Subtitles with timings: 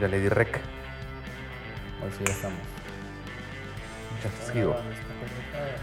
[0.00, 0.60] Ya le di rec.
[2.02, 2.58] Hoy sí ya estamos.
[4.22, 5.76] Pendejada.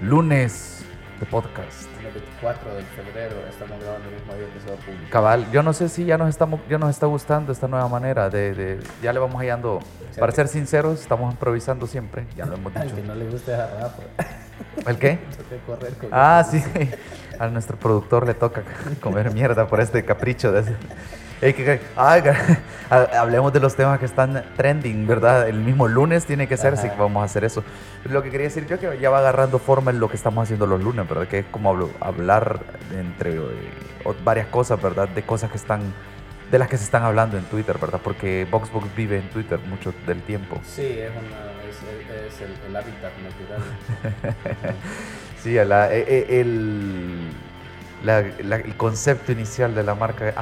[0.00, 0.84] Lunes
[1.20, 1.88] de podcast.
[1.98, 5.10] El 24 de febrero estamos grabando el mismo día que se va a publicar.
[5.10, 8.28] Cabal, yo no sé si ya nos estamos, ya nos está gustando esta nueva manera
[8.30, 9.80] de, de- ya le vamos hallando.
[10.18, 12.26] Para ser sinceros, estamos improvisando siempre.
[12.36, 12.96] Ya lo hemos Al dicho.
[12.96, 14.02] que no le guste esa rapa,
[14.86, 15.18] ¿El qué?
[15.66, 16.62] correr con Ah, sí.
[17.38, 18.62] A nuestro productor le toca
[19.00, 20.64] comer mierda por este capricho de
[21.96, 22.22] ay,
[22.88, 25.48] hablemos de los temas que están trending, ¿verdad?
[25.48, 26.94] El mismo lunes tiene que ser, Ajá.
[26.96, 27.64] vamos a hacer eso.
[28.04, 30.66] Lo que quería decir yo que ya va agarrando forma en lo que estamos haciendo
[30.66, 31.26] los lunes, ¿verdad?
[31.26, 32.60] Que es como hablar
[32.96, 33.40] entre eh,
[34.24, 35.08] varias cosas, ¿verdad?
[35.08, 35.80] De cosas que están,
[36.50, 38.00] de las que se están hablando en Twitter, ¿verdad?
[38.02, 40.60] Porque Voxbox vive en Twitter mucho del tiempo.
[40.64, 41.51] Sí, es, una,
[41.82, 43.62] es, es el, el hábitat natural.
[45.42, 47.30] Sí, la- e- e- el,
[48.04, 50.32] la- la- el concepto inicial de la marca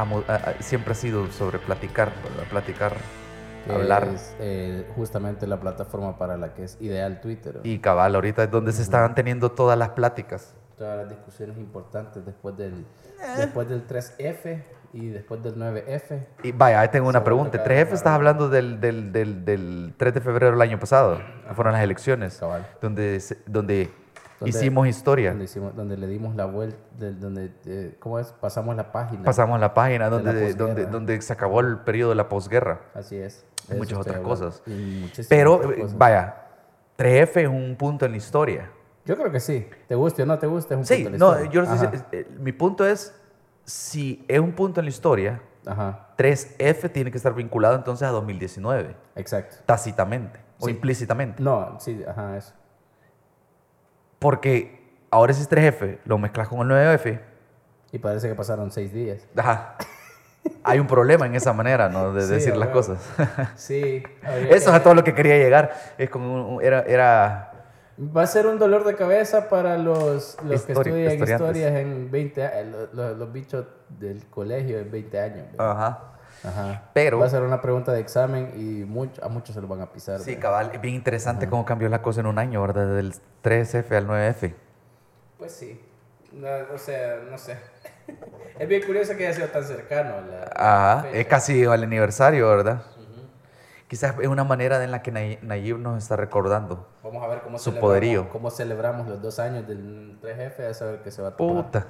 [0.61, 2.13] siempre ha sido sobre platicar,
[2.51, 2.93] platicar,
[3.69, 4.09] hablar.
[4.15, 7.61] Es eh, justamente la plataforma para la que es ideal Twitter.
[7.63, 10.55] Y cabal, ahorita es donde se están teniendo todas las pláticas.
[10.77, 12.75] Todas las discusiones importantes después del,
[13.23, 13.35] Eh.
[13.39, 16.27] después del 3F y después del 9F.
[16.43, 17.59] Y vaya, ahí tengo una pregunta.
[17.59, 21.21] vuelve 3F cada- estás hablando del, del, del, del 3 de febrero del año pasado,
[21.49, 22.67] que fueron las elecciones, Cabal.
[22.81, 23.91] donde, donde,
[24.41, 25.31] Donde- hicimos historia.
[25.31, 28.29] Donde, hicimos, donde le dimos la vuelta, donde, eh, ¿cómo es?
[28.33, 29.23] Pasamos la página.
[29.25, 32.81] Pasamos la página De la donde, donde, donde se acabó el periodo de la posguerra.
[32.95, 33.45] Así es.
[33.71, 34.63] Y muchas otras cosas.
[35.29, 35.99] Pero, otras eh, cosas.
[35.99, 36.37] vaya,
[36.99, 38.71] 3F es un punto en la historia.
[39.05, 39.67] Yo creo que sí.
[39.89, 41.51] Te guste o no te guste, es un Sí, punto de la no, historia.
[41.53, 43.15] yo no sé eh, mi punto es,
[43.65, 48.11] si es un punto en la historia, Ajá, 3F tiene que estar vinculado entonces a
[48.11, 49.57] 2019, exacto.
[49.67, 50.71] tácitamente o Sí.
[50.73, 51.43] implícitamente.
[51.43, 52.55] No, sí, ajá, eso.
[54.19, 57.21] Porque ahora ese es 3F, lo mezclas con el 9F,
[57.93, 59.27] Y parece que pasaron seis días.
[59.37, 59.77] ajá,
[60.63, 62.13] hay un problema en esa manera, ¿no?
[62.13, 62.99] De Sí, decir las cosas.
[63.57, 64.03] Sí.
[64.49, 65.73] Eso es a todo lo que quería llegar.
[65.99, 67.50] Es como un- era, era
[68.01, 72.45] Va a ser un dolor de cabeza para los, los que estudian historias en 20
[72.47, 75.47] años, los, los bichos del colegio en 20 años.
[75.59, 76.07] ajá.
[76.43, 76.85] Ajá.
[76.95, 79.83] Pero- Va a ser una pregunta de examen y mucho, a muchos se lo van
[79.83, 80.21] a pisar.
[80.21, 82.95] Sí, cabal, es bien interesante cómo cambió la cosa en un año, ¿verdad?
[82.95, 83.13] Del
[83.45, 84.55] 3F al 9F.
[85.39, 85.79] Pues sí.
[86.33, 87.59] No, o sea, no sé.
[88.59, 90.15] es bien curioso que haya sido tan cercano.
[90.31, 91.19] La, Ajá, fecha.
[91.19, 92.83] es casi al aniversario, ¿verdad?
[93.91, 96.87] Quizás es una manera en la que Nay- Nayib nos está recordando.
[97.03, 98.29] Vamos a ver cómo Su poderío.
[98.31, 101.65] cómo celebramos los dos años del 3F, a saber qué se va a tomar.
[101.65, 101.87] Puta.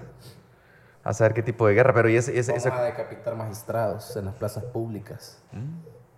[1.05, 4.16] A saber qué tipo de guerra, pero y ese, ese, Vamos ese- a decapitar magistrados
[4.16, 5.43] en las plazas públicas.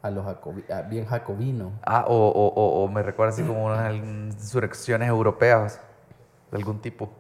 [0.03, 1.73] A los jacobi- a bien jacobino.
[1.85, 5.81] Ah, o, o, o, o me recuerda así como unas insurrecciones europeas
[6.53, 7.11] de algún tipo.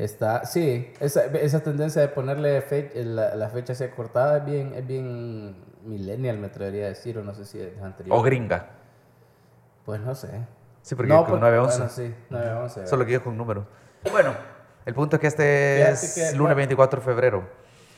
[0.00, 4.72] Está, sí, esa, esa tendencia de ponerle fe- la, la fecha así cortada es bien,
[4.74, 8.16] es bien millennial, me atrevería a decir, o no sé si es anterior.
[8.16, 8.66] O gringa.
[9.84, 10.28] Pues no sé.
[10.82, 11.66] Sí, porque no, con pues, 9-11.
[11.76, 12.86] Bueno, sí, 9-11.
[12.86, 13.66] Solo que yo con números.
[14.10, 14.32] Bueno,
[14.86, 17.48] el punto es que este es que- lunes 24 de febrero.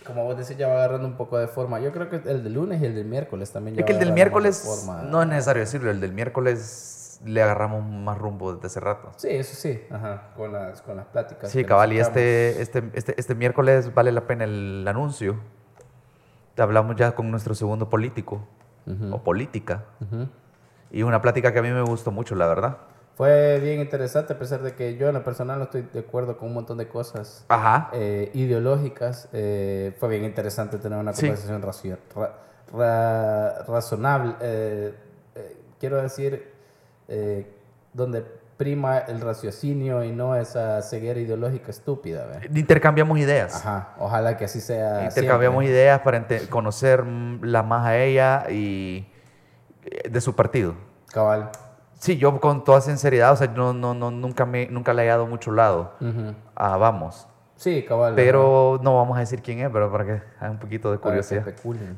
[0.04, 1.78] Como vos decís, ya va agarrando un poco de forma.
[1.78, 4.00] Yo creo que el del lunes y el del miércoles también ya Es que el
[4.00, 5.02] del miércoles, forma.
[5.02, 9.12] no es necesario decirlo, el del miércoles le agarramos más rumbo desde hace rato.
[9.16, 11.50] Sí, eso sí, ajá, con las, con las pláticas.
[11.50, 15.36] Sí, cabal, y este, este, este, este miércoles vale la pena el anuncio.
[16.56, 18.46] Hablamos ya con nuestro segundo político,
[18.86, 20.28] Ujú, o política, ujú.
[20.90, 22.78] y una plática que a mí me gustó mucho, la verdad.
[23.14, 26.36] Fue bien interesante, a pesar de que yo en lo personal no estoy de acuerdo
[26.36, 27.90] con un montón de cosas Ajá.
[27.92, 29.28] eh, ideológicas.
[29.32, 31.26] eh, fue bien interesante tener una Sí.
[31.26, 32.38] conversación racio- ra-
[32.72, 34.34] ra- razonable.
[34.40, 34.94] eh,
[35.36, 36.51] eh, quiero decir,
[37.12, 37.46] eh,
[37.92, 38.24] donde
[38.56, 42.26] prima el raciocinio y no esa ceguera ideológica estúpida.
[42.26, 42.48] ¿ve?
[42.58, 43.54] Intercambiamos ideas.
[43.56, 45.04] Ajá, ojalá que así sea.
[45.04, 45.78] Intercambiamos siempre.
[45.80, 49.06] ideas para ente- conocer mm, la más a ella y
[49.84, 50.74] eh, de su partido.
[51.12, 51.50] Cabal.
[51.98, 55.06] Sí, yo con toda sinceridad, o sea, no, no, no, nunca, me, nunca le he
[55.08, 56.34] dado mucho lado Ujú.
[56.54, 57.28] a Vamos.
[57.56, 58.14] Sí, cabal.
[58.16, 61.44] Pero no vamos a decir quién es, pero para que haya un poquito de curiosidad.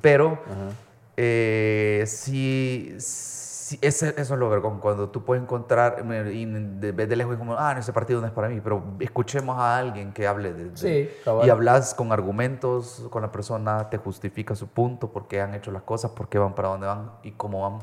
[0.03, 0.71] Pero Ajá.
[1.17, 3.44] eh, sí, sí,
[3.81, 7.39] ese- eso es lo vergón, cuando tú puedes encontrar, y de, vez de lejos es
[7.39, 10.53] como, ah, no, ese partido no es para mí, pero escuchemos a alguien que hable
[10.53, 10.71] de...
[10.71, 11.11] de- Sí,
[11.47, 15.71] y hablas con argumentos, con la persona, te justifica su punto, por qué han hecho
[15.71, 17.81] las cosas, por qué van para dónde van y cómo van.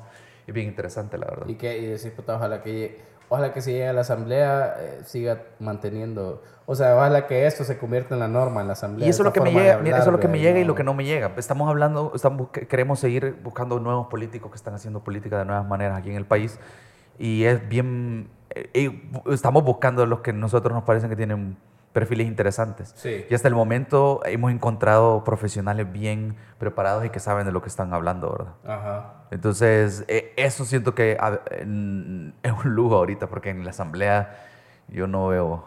[0.48, 1.48] Es bien interesante, la verdad.
[1.48, 3.01] Y que y decir, puta, ojalá que
[3.31, 7.63] ojalá que si llega a la asamblea eh, siga manteniendo, o sea, ojalá que esto
[7.63, 9.07] se convierta en la norma en la asamblea.
[9.07, 10.60] Y eso es lo que me llega, mira, eso es lo hablar, que me llega
[10.60, 11.31] y lo que no me llega.
[11.38, 15.66] Estamos hablando, estamos, que- queremos seguir buscando nuevos políticos que están haciendo política de nuevas
[15.66, 16.60] maneras aquí en el país.
[17.18, 19.01] Y es bien, eh,
[19.31, 21.56] estamos buscando los que nosotros nos parecen que tienen
[21.94, 22.94] perfiles interesantes.
[22.96, 23.26] Sí.
[23.30, 27.70] Y hasta el momento hemos encontrado profesionales bien preparados y que saben de lo que
[27.70, 28.54] están hablando, ¿verdad?
[28.66, 29.14] Ajá.
[29.32, 31.18] Entonces, eh, eso siento que
[31.62, 32.34] es un
[32.64, 34.38] lujo ahorita, porque en la asamblea
[34.88, 35.66] yo no veo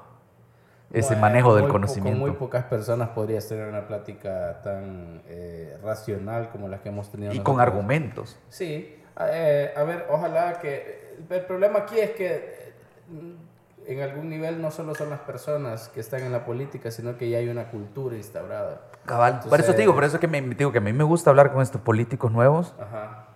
[0.93, 2.21] ese Bueno, manejo del muy conocimiento.
[2.21, 7.11] Con muy pocas personas podrías tener una plática tan eh, racional como la que hemos
[7.11, 7.33] tenido.
[7.33, 7.75] y con nosotros.
[7.75, 8.39] argumentos.
[8.49, 11.05] Sí, eh, a ver, ojalá que...
[11.31, 12.73] El problema aquí es que
[13.87, 17.29] en algún nivel no solo son las personas que están en la política, sino que
[17.29, 18.81] ya hay una cultura instaurada.
[19.05, 19.41] Cabal.
[19.49, 21.29] por eso te digo, por eso es que me digo que a mí me gusta
[21.31, 23.27] hablar con estos políticos nuevos Ajá.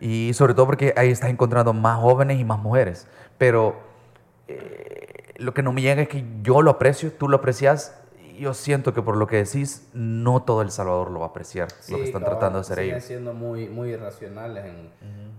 [0.00, 3.06] y sobre todo porque ahí estás encontrando más jóvenes y más mujeres.
[3.36, 3.76] Pero
[4.48, 7.94] eh, lo que no me llega es que yo lo aprecio, tú lo aprecias.
[8.18, 11.28] y Yo siento que por lo que decís, no todo El Salvador lo va a
[11.28, 13.04] apreciar, lo que Sí, están cabal, tratando de hacer siguen ellos.
[13.04, 14.64] siendo muy, muy irracionales.
[14.64, 14.90] En,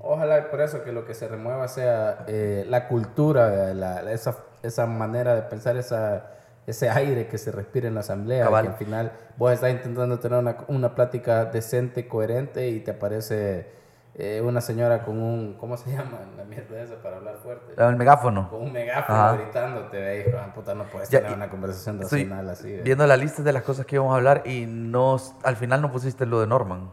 [0.04, 4.86] Ojalá por eso que lo que se remueva sea eh, la cultura, la- esa, esa
[4.86, 6.26] manera de pensar, esa,
[6.68, 8.46] ese aire que se respira en la asamblea.
[8.46, 8.64] Cabal.
[8.66, 13.80] Que al final vos estás intentando tener una, una plática decente, coherente y te aparece
[14.16, 16.20] eh, una señora con un, ¿cómo se llama?
[16.38, 17.74] La mierda esa para hablar fuerte.
[17.78, 18.50] El megáfono.
[18.50, 19.38] Con un megáfono Ajá.
[19.38, 22.72] gritándote, de puta, no puedes Ya, tener y- una conversación racional así.
[22.84, 25.92] viendo la lista de las cosas que íbamos a hablar y no, al final no
[25.92, 26.92] pusiste lo de Norman.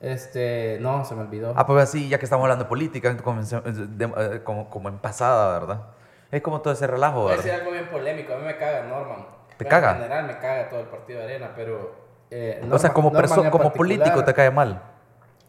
[0.00, 1.52] Este, no, se me olvidó.
[1.56, 4.04] Ah, pues así, ya que estamos hablando de política, comencé- de-
[4.36, 5.82] eh, como, como en pasada, ¿verdad?
[6.30, 7.60] Es como todo ese relajo, Voy a decir ¿verdad?
[7.66, 8.34] algo bien polémico.
[8.34, 9.26] A mí me caga Norman.
[9.56, 9.90] ¿Te Bueno, caga?
[9.92, 11.94] En general me caga todo el partido de Arena, pero.
[12.30, 14.82] eh, o sea, Norman- como, Norman como político te cae mal.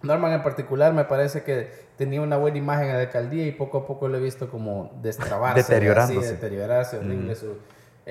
[0.02, 3.80] Norman en particular me parece que tenía una buena imagen en la alcaldía y poco
[3.80, 5.62] a poco lo he visto como destrabarse.
[5.62, 6.20] Deteriorándose.
[6.20, 7.58] así, deteriorarse, horrible su.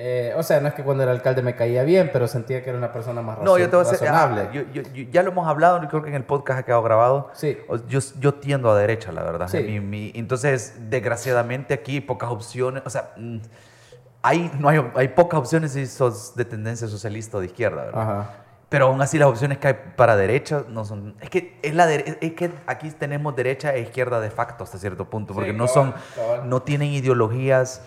[0.01, 2.69] Eh, o sea, no es que cuando era alcalde me caía bien, pero sentía que
[2.69, 4.41] era una persona más No, yo te voy a decir, razonable.
[4.43, 4.81] ah, yo- yo-
[5.11, 7.29] ya lo hemos hablado, creo que en el podcast ha quedado grabado.
[7.33, 7.57] Sí.
[7.89, 9.47] Yo, yo tiendo a derecha, la verdad.
[9.49, 9.59] Sí.
[9.61, 13.37] Mi- mi- entonces, desgraciadamente aquí pocas opciones, o sea, mm,
[14.21, 18.01] hay, no hay, hay pocas opciones si sos de tendencia socialista o de izquierda, ¿verdad?
[18.01, 18.29] Ajá.
[18.69, 21.15] Pero aún así las opciones que hay para derecha no son...
[21.21, 24.77] Es que, es la dere- es que aquí tenemos derecha e izquierda de facto hasta
[24.77, 25.93] cierto punto, porque Sí, no son...
[26.15, 26.47] cabal.
[26.47, 27.81] No tienen ideologías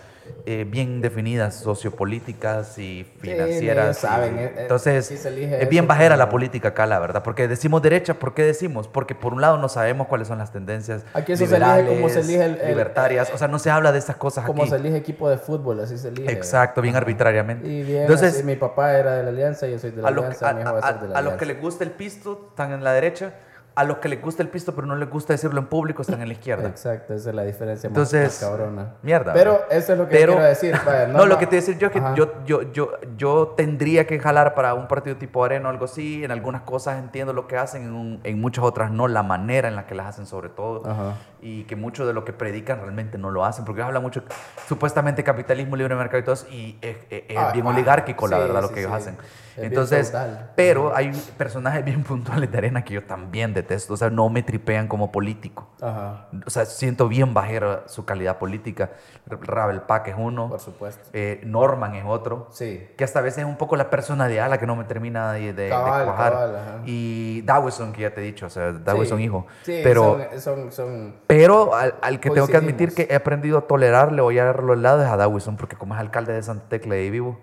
[0.45, 3.97] eh, bien definidas, sociopolíticas y financieras.
[3.97, 7.23] saben, y- eh, eh, entonces, sí es bien bajera como- la política acá, la verdad.
[7.23, 8.87] Porque decimos derecha, ¿por qué decimos?
[8.87, 12.09] Porque por un lado no sabemos cuáles son las tendencias Aquí eso se elige como
[12.09, 13.31] se elige el- el- libertarias.
[13.33, 14.71] O sea, no se habla de esas cosas Como aquí.
[14.71, 16.31] se elige equipo de fútbol, así se elige.
[16.31, 17.67] Exacto, bien arbitrariamente.
[17.67, 20.11] Y bien, Entonces, así, mi papá era de la Alianza, yo soy de la a
[20.11, 21.91] los, Alianza, a, mi hijo va a la a- a los que les gusta el
[21.91, 23.33] pisto están en la derecha,
[23.75, 26.21] a los que les gusta el pisto pero no les gusta decirlo en público están
[26.21, 26.67] en la izquierda.
[26.69, 28.93] Exacto, esa es la diferencia Entonces, más, cabrona.
[29.01, 29.33] mierda.
[29.33, 29.67] Pero ¿verdad?
[29.71, 30.75] eso es lo que Pero- quiero decir.
[30.85, 34.19] vaya, No, lo que te decir yo es que yo, yo, yo, yo tendría que
[34.19, 36.23] jalar para un partido tipo Arena o algo así.
[36.23, 39.67] En algunas cosas entiendo lo que hacen, en, un- en muchas otras no, la manera
[39.67, 40.87] en la que las hacen sobre todo.
[40.89, 41.15] Ajá.
[41.41, 44.23] Y que mucho de lo que predican realmente no lo hacen, porque ellos hablan mucho
[44.67, 48.27] supuestamente capitalismo, libre mercado y todo eso, y es, es- es Ah, bien ah, oligárquico,
[48.27, 48.97] la sí, verdad, lo sí, que ellos sí.
[48.97, 49.13] hacen.
[49.15, 50.13] Es bien Entonces,
[50.55, 54.43] pero hay personajes bien puntuales de Arena que yo también detesto, o sea, no me
[54.43, 55.67] tripean como político.
[55.81, 58.91] Ajá, O sea, siento bien bajera su calidad política.
[59.25, 60.49] Ravel Pack es uno.
[60.49, 61.09] por supuesto.
[61.13, 62.47] Eh, Norman es otro.
[62.51, 62.87] Sí.
[62.97, 65.53] Que hasta a veces es un poco la personalidad la que no me termina de,
[65.53, 66.33] de- de Cabal, cuajar.
[66.33, 66.81] cabal, ajá.
[66.85, 69.23] y Dawson, que ya te he dicho, o sea, Dawson Sí.
[69.23, 69.47] hijo.
[69.63, 73.57] Sí, pero, son, son, son- pero al, al que tengo que admitir que he aprendido
[73.57, 76.43] a tolerarle o ya darlo al lado es a Dawson, porque como es alcalde de
[76.43, 77.39] Santa Tecla y vivo,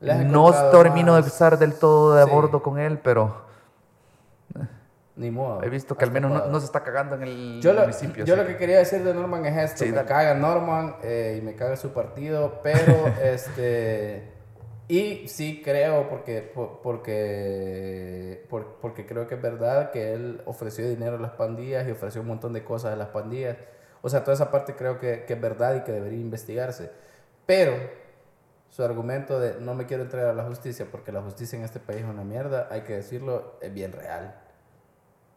[0.00, 2.30] no termino de más- estar del todo de Sí.
[2.30, 3.48] acuerdo con él, pero
[5.18, 5.62] Ni modo.
[5.62, 8.24] he visto que al menos no, no se está cagando en el Yo, lo, municipio.
[8.24, 9.78] yo así lo que quería decir de Norman es esto.
[9.84, 10.08] Sí, me dale.
[10.08, 14.32] caga Norman eh, y me caga su partido, pero este...
[14.90, 20.88] Y sí creo, porque, por- porque, por- porque creo que es verdad que él ofreció
[20.88, 23.56] dinero a las pandillas y ofreció un montón de cosas a las pandillas.
[24.00, 26.90] O sea, toda esa parte creo que, que es verdad y que debería investigarse.
[27.44, 27.72] Pero
[28.70, 31.80] su argumento de no me quiero entregar a la justicia porque la justicia en este
[31.80, 34.36] país es una mierda, hay que decirlo, es bien real.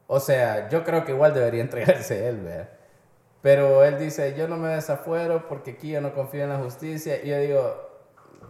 [0.07, 2.69] O sea, yo creo que igual debería entregarse él, ¿verdad?
[3.41, 7.23] Pero él dice, yo no me desafuero porque aquí yo no confío en la justicia.
[7.23, 7.89] Y yo digo,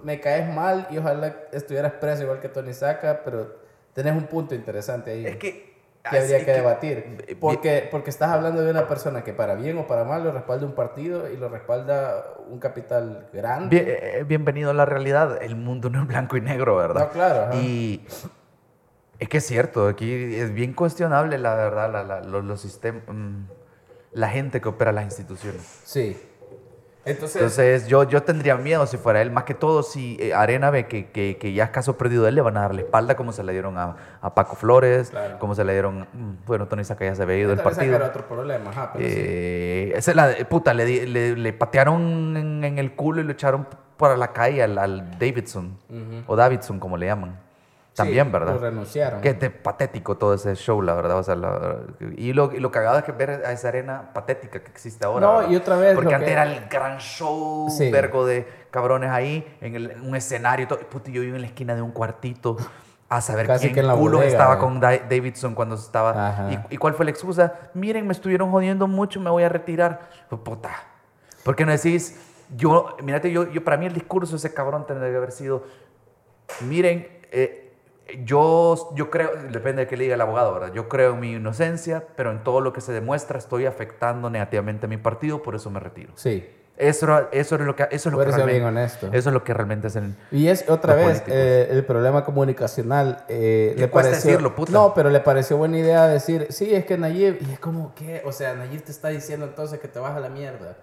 [0.03, 3.55] me caes mal y ojalá estuvieras preso igual que Tony Saca, pero
[3.93, 5.71] tenés un punto interesante ahí Es que...
[6.03, 7.17] que habría que debatir.
[7.27, 10.31] eh, Porque, porque estás hablando de una persona que para bien o para mal lo
[10.33, 13.79] respalda un partido y lo respalda un capital grande.
[13.81, 15.41] Bien- eh, bienvenido a la realidad.
[15.41, 17.01] El mundo no es blanco y negro, ¿verdad?
[17.05, 17.43] No, claro.
[17.43, 17.55] ajá.
[17.55, 18.05] Y
[19.21, 23.03] es que es cierto, aquí es bien cuestionable, la verdad, la, la- los, los sistemas,
[23.07, 23.43] mm,
[24.13, 25.61] la gente que opera las instituciones.
[25.85, 26.17] Sí.
[27.03, 30.69] Entonces, Entonces yo, yo tendría miedo si fuera él, más que todo si eh, Arena
[30.69, 32.81] ve que, que, que ya es caso perdido de él, le van a dar la
[32.81, 35.39] espalda como se le dieron a, a Paco Flores, Claro.
[35.39, 37.97] como se le dieron, mm, bueno, Tony Saca ya se había ido del partido.
[38.05, 39.15] otro problema, ajá, pero sí.
[39.17, 43.31] Eh, esa es la puta, le, le, le patearon en, en el culo y lo
[43.31, 45.77] echaron para la calle al, al Davidson,
[46.27, 47.39] o Davidson como le llaman.
[47.93, 48.53] También, Sí, ¿verdad?
[48.53, 49.19] Lo renunciaron.
[49.21, 51.17] Que es de patético todo ese show, la verdad.
[51.17, 51.79] O sea, la-
[52.15, 55.27] y, lo, y lo cagado es que ver a esa arena patética que existe ahora.
[55.27, 55.51] No, ¿verdad?
[55.51, 57.91] y otra vez Porque antes que- era el gran show, Sí.
[57.91, 60.67] vergo de cabrones ahí, en, el- un escenario.
[60.69, 60.79] Todo.
[60.79, 62.55] Puta, yo iba en la esquina de un cuartito
[63.09, 64.59] a saber Casi quién que en la culo bodega, estaba ¿eh?
[64.59, 66.47] con Da- Davidson cuando estaba.
[66.69, 67.55] Y, y cuál fue la excusa?
[67.73, 70.09] Miren, me estuvieron jodiendo mucho, me voy a retirar.
[70.29, 70.69] Puta.
[71.43, 72.17] ¿Por qué no decís?
[72.55, 75.63] Yo, mírate, yo, yo para mí el discurso de ese cabrón tendría que haber sido
[76.61, 77.70] Miren, eh,
[78.23, 80.73] yo, yo creo, depende de qué le diga el abogado, ¿verdad?
[80.73, 84.85] Yo creo en mi inocencia, pero en todo lo que se demuestra estoy afectando negativamente
[84.85, 86.11] a mi partido, por eso me retiro.
[86.15, 86.45] Sí,
[86.77, 89.07] Eso, eso es lo que, eso es lo que Fuera bien realmente, honesto.
[89.17, 90.17] eso es lo que realmente hacen.
[90.31, 93.23] Y es otra vez eh, el problema comunicacional.
[93.29, 94.71] eh, ¿Qué le cuesta pareció, decirlo, puta?
[94.73, 98.21] No, pero le pareció buena idea decir, sí, es que Nayib, y es como que,
[98.25, 100.75] o sea, Nayib te está diciendo entonces que te vas a la mierda.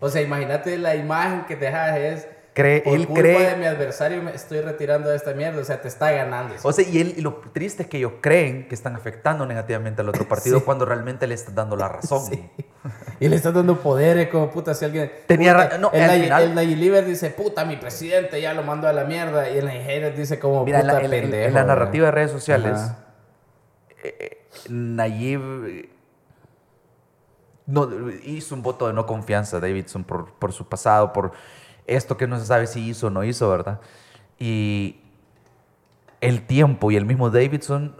[0.00, 3.66] O sea, imagínate la imagen que dejas es, Cree, por él culpa cree, de mi
[3.66, 6.54] adversario me estoy retirando de esta mierda, o sea, te está ganando.
[6.60, 10.02] o sea, y, él, y lo triste es que ellos creen que están afectando negativamente
[10.02, 10.64] al otro partido Sí.
[10.64, 12.24] cuando realmente le están dando la razón.
[12.26, 12.50] Sí.
[13.20, 15.12] Y le estás dando poderes como puta si alguien...
[15.26, 19.04] Tenía puta, no, el, final- el dice, puta, mi presidente ya lo mandó a la
[19.04, 19.48] mierda.
[19.50, 21.48] Y el Nayib dice como, Mira, puta, en la- en la- pendejo.
[21.48, 22.80] en la narrativa de redes sociales,
[24.02, 25.88] eh, eh, Nayib eh,
[27.66, 27.88] no,
[28.24, 31.32] hizo un voto de no confianza a Davidson por, por su pasado, por
[31.88, 33.80] esto que no se sabe si hizo o no hizo, ¿verdad?
[34.38, 35.00] Y
[36.20, 37.96] el tiempo y el mismo Davidson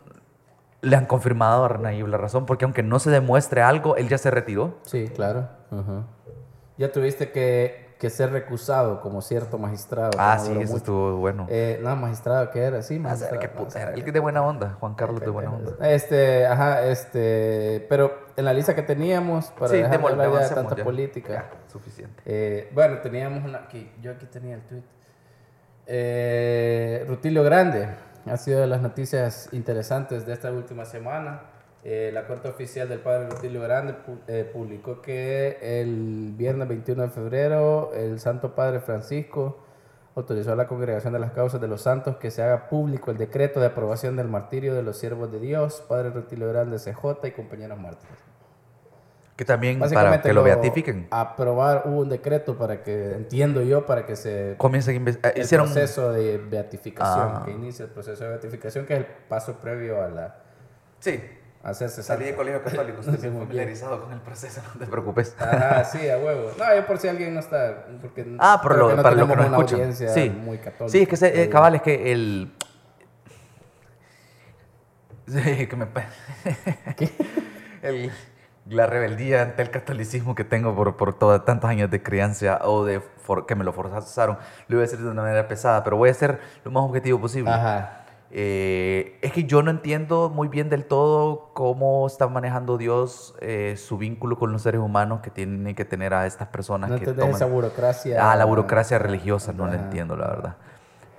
[0.81, 4.19] le han confirmado a Nayib la razón, porque aunque no se demuestre algo, él ya
[4.19, 4.79] se retiró.
[4.83, 5.49] Sí, claro.
[6.77, 10.11] Ya tuviste que, que ser recusado como cierto magistrado.
[10.19, 10.77] Ah, sí, eso mucho.
[10.77, 11.47] estuvo bueno.
[11.51, 12.81] Eh, no, magistrado, ¿qué era?
[12.83, 13.35] Sí, Ah, magistrado.
[13.37, 15.73] sabe qué puta El que de buena onda, Juan Carlos de buena onda.
[15.89, 20.49] Este, ajá, este, pero en la lista que teníamos, para Sí, dejar de hablar ya
[20.49, 20.85] de tanta ya.
[20.85, 22.23] política, Ya, suficiente.
[22.25, 24.83] eh, bueno, teníamos una, aquí, yo aquí tenía el tweet.
[25.87, 27.89] Eh, Rutilio Grande,
[28.27, 31.41] ha sido de las noticias interesantes de esta última semana.
[31.91, 37.05] Eh, la cuenta oficial del padre Rutilio Grande pu- eh, publicó que el viernes 21
[37.05, 39.57] de febrero el Santo Padre Francisco
[40.15, 43.17] autorizó a la Congregación de las Causas de los Santos que se haga público el
[43.17, 47.31] decreto de aprobación del martirio de los siervos de Dios, Padre Rutilio Grande CJ y
[47.31, 48.19] compañeros mártires.
[49.37, 51.07] Que también para que lo beatifiquen.
[51.11, 55.33] Aprobar, hubo un decreto para que, entiendo yo, para que se Comiencen a inves- eh,
[55.37, 57.43] el hicieron proceso de beatificación, Ah.
[57.47, 60.37] que inicia el proceso de beatificación, que es el paso previo a la
[61.01, 61.23] Sí,
[61.71, 63.39] hacerse salí de colegio católico, estoy muy bien.
[63.47, 65.35] familiarizado con el proceso, no te preocupes.
[65.39, 66.51] Ajá, sí, a huevo.
[66.59, 69.27] No, yo por si alguien no está, porque Ah, por lo, que no para lo
[69.27, 69.75] que escuchan.
[69.81, 70.31] audiencia Sí.
[70.31, 70.89] muy católica.
[70.93, 72.53] sí, es que se- eh, cabal, es que el...
[75.27, 75.87] Sí, que me...
[77.83, 78.11] El-
[78.71, 82.85] la rebeldía ante el catolicismo que tengo por, por todos tantos años de crianza o
[82.85, 84.37] de for- que me lo forzaron,
[84.69, 87.19] lo voy a decir de una manera pesada, pero voy a ser lo más objetivo
[87.19, 87.51] posible.
[87.51, 87.98] Ajá.
[88.31, 93.75] Eh, es que yo no entiendo muy bien del todo cómo está manejando Dios eh,
[93.79, 97.07] su vínculo con los seres humanos que tienen que tener a estas personas No que
[97.07, 97.31] toman...
[97.31, 98.31] esa burocracia.
[98.31, 100.57] Ah, la burocracia religiosa, no la entiendo, la verdad.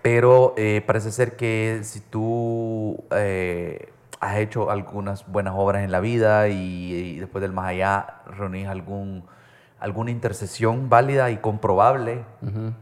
[0.03, 6.47] Pero eh, parece ser que si tú has hecho algunas buenas obras en la vida
[6.47, 9.23] y, y después del más allá reunís algún,
[9.79, 12.24] alguna intercesión válida y comprobable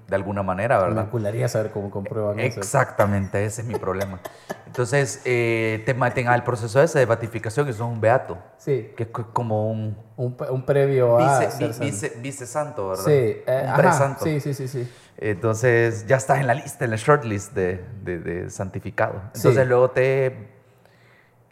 [0.08, 1.04] de alguna manera, Me ¿verdad?
[1.06, 2.60] encularía saber cómo comprueban eso.
[2.60, 4.20] Exactamente, ese es mi problema.
[4.66, 8.92] Entonces, eh, te meten al proceso ese de beatificación y eso es un beato, Sí,
[8.96, 11.86] que es co- como un un, previo a vice, ser santo.
[11.86, 13.06] vice- vicesanto, ¿verdad?
[13.06, 14.26] Sí, eh, un ajá, presanto.
[14.26, 14.88] sí, sí, sí, sí.
[15.20, 19.22] Entonces ya estás en la lista, en la shortlist de, de, de santificado.
[19.34, 19.70] Entonces Sí.
[19.70, 20.26] luego te,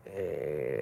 [0.05, 0.74] eh,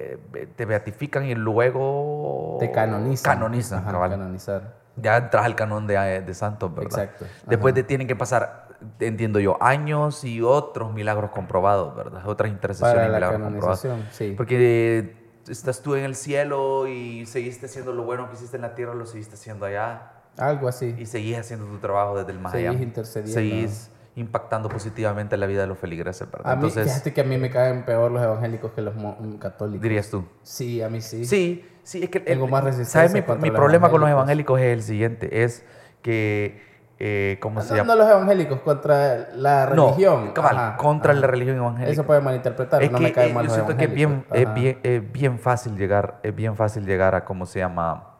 [0.55, 3.33] te beatifican y luego Te canonizan.
[3.35, 4.11] Canonizan, Ajá, cabal.
[4.11, 4.83] canonizar.
[4.95, 7.03] Ya entras al canon de, de santos, ¿verdad?
[7.03, 7.25] Exacto.
[7.47, 8.67] Después de tienen que pasar,
[8.99, 12.27] entiendo yo, años y otros milagros comprobados, ¿verdad?
[12.27, 13.81] Otras intercesiones Para y la milagros comprobados.
[13.81, 14.33] canonización, sí.
[14.37, 15.15] Porque
[15.47, 18.93] estás tú en el cielo y seguiste haciendo lo bueno que hiciste en la tierra,
[18.93, 20.95] lo seguiste haciendo allá Algo así.
[20.97, 22.81] y seguís haciendo tu trabajo desde el más Seguís allá.
[22.83, 23.33] intercediendo.
[23.33, 26.51] Seguís impactando positivamente la vida de los feligreses, ¿verdad?
[26.51, 29.37] A mí, Entonces, fíjate que a mí me caen peor los evangélicos que los mm,
[29.37, 29.81] católicos.
[29.81, 30.23] dirías tú.
[30.43, 31.25] Sí, a mí sí.
[31.25, 32.19] Sí, sí, es que...
[32.19, 32.77] Tengo el- más ¿Sabes?
[32.77, 34.59] resistencia Mi, contra mi problema con los evangélicos.
[34.59, 35.65] es el siguiente, es
[36.01, 36.61] que...
[36.99, 37.95] eh, ¿Cómo se No, llama?
[37.95, 40.31] no los evangélicos, contra la No, religión.
[40.31, 41.21] cabal, Ajá, contra ajá.
[41.21, 41.91] la religión evangélica.
[41.91, 44.09] Eso puede malinterpretar, es no que me caen eh, mal yo siento que es bien,
[44.11, 44.37] evangélicos.
[44.37, 44.53] es Ajá.
[44.53, 48.12] bien, es bien fácil llegar, es bien fácil llegar a, ¿cómo se llama?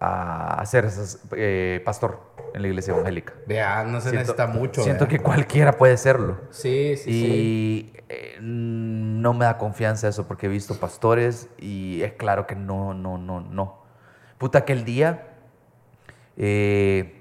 [0.00, 0.88] A ser
[1.36, 2.20] eh, pastor
[2.54, 3.34] en la iglesia evangélica.
[3.46, 4.82] Vea, no se Siento- necesita mucho.
[4.82, 5.10] Siento vea.
[5.10, 6.38] que cualquiera puede serlo.
[6.50, 7.26] Sí, sí, sí.
[7.26, 12.54] Y eh, no me da confianza eso porque he visto pastores y es claro que
[12.54, 13.82] no, no, no, no.
[14.38, 15.26] Puta, aquel día,
[16.36, 17.14] eh,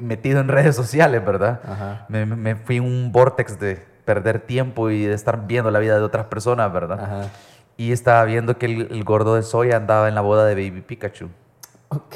[0.00, 2.06] metido en redes sociales, ¿verdad?
[2.08, 6.26] Me, fui un vortex de perder tiempo y de estar viendo la vida de otras
[6.26, 6.98] personas, ¿verdad?
[7.00, 7.28] Ajá.
[7.76, 10.80] Y estaba viendo que el, el gordo de soya andaba en la boda de Baby
[10.82, 11.28] Pikachu.
[11.96, 12.14] Ok.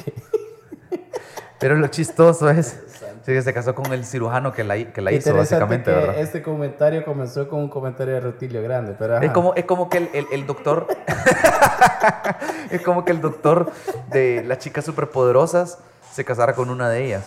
[1.59, 2.79] Pero lo chistoso es
[3.23, 6.19] sí, que se casó con el cirujano que la, que la hizo, básicamente, que ¿verdad?
[6.19, 9.19] este comentario comenzó con un comentario de Rutilio Grande, pero.
[9.23, 10.87] Es como, es como que el, el- el doctor.
[12.71, 13.71] es como que el doctor
[14.11, 15.79] de las chicas superpoderosas
[16.13, 17.25] se casara con una de ellas.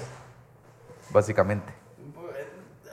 [1.11, 1.73] Básicamente.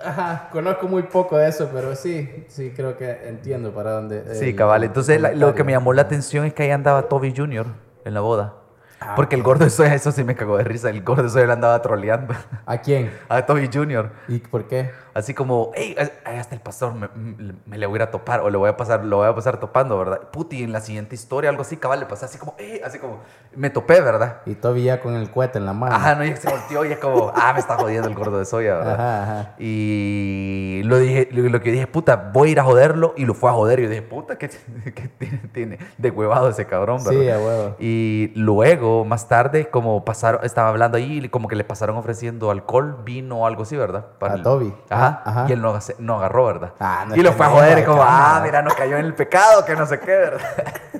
[0.02, 4.34] Ajá, conozco muy poco de eso, pero sí, sí creo que entiendo para dónde.
[4.36, 4.84] Sí, cabal.
[4.84, 7.66] Entonces, la- lo que me llamó la atención es que ahí andaba Toby Jr.
[8.06, 8.54] en la boda.
[8.98, 10.88] Ah, Porque el gordo de soya, eso sí me cagó de risa.
[10.88, 12.34] El gordo de soya le andaba troleando
[12.64, 13.10] ¿A quién?
[13.28, 14.10] a Toby Jr.
[14.28, 14.90] ¿Y por qué?
[15.12, 18.10] Así como, hey, ahí está el pastor, me, me- me le voy a ir a
[18.10, 20.20] topar o le voy a pasar, lo voy a pasar topando, ¿verdad?
[20.30, 23.20] Puti, en la siguiente historia, algo así, cabal, le pasé así como, hey, así como,
[23.54, 24.42] me topé, ¿verdad?
[24.44, 25.94] Y todavía con el cohete en la mano.
[25.94, 28.44] Ajá, no, y se volteó y es como, ah, me está jodiendo el gordo de
[28.44, 28.94] soya, ¿verdad?
[28.94, 29.54] Ajá, ajá.
[29.58, 30.45] Y
[30.86, 33.52] lo, dije, lo, que dije, puta, voy a ir a joderlo y lo fue a
[33.52, 33.80] joder.
[33.80, 34.48] Y yo dije, puta, ¿qué,
[34.94, 37.20] qué tiene, tiene de huevado ese cabrón, ¿verdad?
[37.20, 37.76] Sí, a huevo.
[37.78, 42.50] Y luego, más tarde, como pasaron, estaba hablando ahí y como que le pasaron ofreciendo
[42.50, 44.06] alcohol, vino o algo así, ¿verdad?
[44.20, 44.74] A el- Toby.
[44.90, 45.22] Ajá.
[45.24, 45.46] Ajá.
[45.48, 46.72] Y él no, no agarró, ¿verdad?
[46.80, 49.64] Ah, no y lo fue a joder como, ah, mira, no cayó en el pecado,
[49.64, 50.40] que no sé qué, ¿verdad?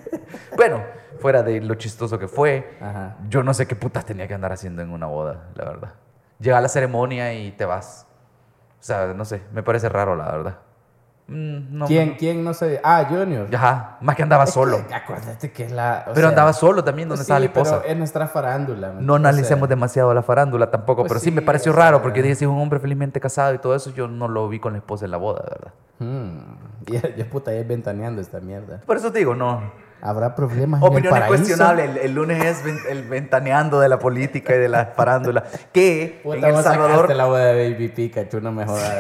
[0.56, 0.82] bueno,
[1.20, 3.16] fuera de lo chistoso que fue, Ajá.
[3.28, 5.94] yo no sé qué putas tenía que andar haciendo en una boda, la verdad.
[6.38, 8.05] Llega a la ceremonia y te vas.
[8.80, 10.58] O sea, no sé, me parece raro, la verdad.
[11.28, 12.16] Mm, no, ¿Quién, no.
[12.18, 12.80] quién no sé?
[12.84, 13.52] Ah, Junior.
[13.52, 14.78] Ajá, más que andaba Es que solo.
[14.94, 16.02] acuérdate que es la.
[16.06, 17.78] Pero sea, andaba solo también, donde estaba la esposa.
[17.80, 18.88] Pero es nuestra farándula.
[18.92, 19.10] ¿me No entiendes?
[19.10, 22.00] O sea, analicemos demasiado la farándula tampoco, Pues pero sí, me pareció o sea, raro
[22.02, 24.60] porque dije, si es un hombre felizmente casado y todo eso, yo no lo vi
[24.60, 25.72] con la esposa en la boda, ¿verdad?
[25.98, 26.38] hmm,
[26.86, 28.80] Ya, ya puta, es ventaneando esta mierda.
[28.86, 29.72] Por eso te digo, no.
[30.02, 31.36] ¿Habrá problemas en el Opiniones paraíso?
[31.44, 31.90] cuestionables.
[31.90, 35.44] El, el lunes es ven- el ventaneando de la política y de la farándula.
[35.72, 37.14] Que Puta, en El Salvador.
[37.14, 38.98] la boda de Baby Pikachu, no me jodas.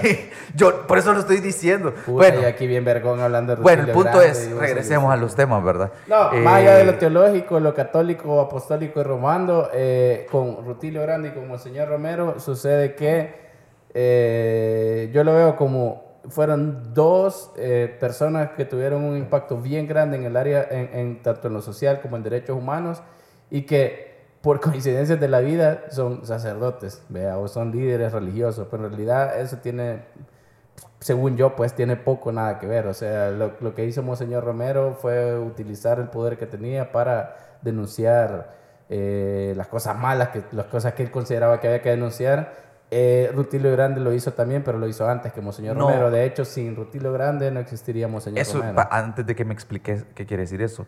[0.54, 1.92] yo por eso lo estoy diciendo.
[1.92, 5.16] Puta, bueno, y aquí bien vergón hablando de bueno, el punto Grande es, regresemos a
[5.16, 5.92] los temas, ¿verdad?
[6.08, 11.02] No, Eh, más allá de lo teológico, lo católico, apostólico y romano, eh, con Rutilio
[11.02, 13.46] Grande y con Monseñor Romero, sucede que
[13.94, 20.16] eh, yo lo veo como fueron dos eh, personas que tuvieron un impacto bien grande
[20.16, 23.02] en el área, en, en- tanto en lo social como en derechos humanos,
[23.50, 27.38] y que por coincidencias de la vida son sacerdotes, ¿vea?
[27.38, 30.04] o son líderes religiosos, pero en realidad eso tiene
[31.00, 32.86] según yo, pues tiene poco nada que ver.
[32.86, 37.36] O sea, lo, lo que hizo Monseñor Romero fue utilizar el poder que tenía para
[37.62, 38.54] denunciar
[38.88, 42.65] eh, las cosas malas, que, las cosas que él consideraba que había que denunciar.
[42.90, 45.88] Eh, Rutilio Grande lo hizo también, pero lo hizo antes que Monseñor No.
[45.88, 46.10] Romero.
[46.10, 48.86] De hecho, sin Rutilio Grande no existiría Monseñor Eso, Romero.
[48.90, 50.86] antes de que me expliques qué quiere decir eso.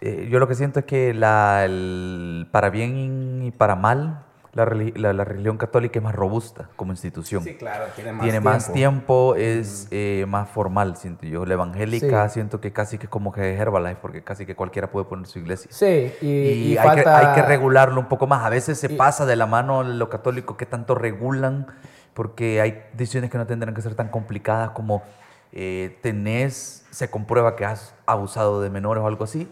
[0.00, 4.24] Eh, yo lo que siento es que la, el- para bien y para mal,
[4.56, 4.64] la,
[4.94, 7.44] la- la religión católica es más robusta como institución.
[7.44, 8.50] Sí, claro, tiene más Tiene tiempo.
[8.50, 11.44] más tiempo, es eh, más formal, siento yo.
[11.44, 15.04] La evangélica siento que casi que es como que Herbalife, porque casi que cualquiera puede
[15.06, 15.70] poner su iglesia.
[15.72, 17.02] Sí, y, Y, y hay, falta...
[17.20, 18.44] que, hay que regularlo un poco más.
[18.44, 21.66] A veces se y- pasa de la mano lo católico que tanto regulan,
[22.14, 25.02] porque hay decisiones que no tendrán que ser tan complicadas como
[25.52, 29.50] eh, tenés, se comprueba que has abusado de menores o algo así.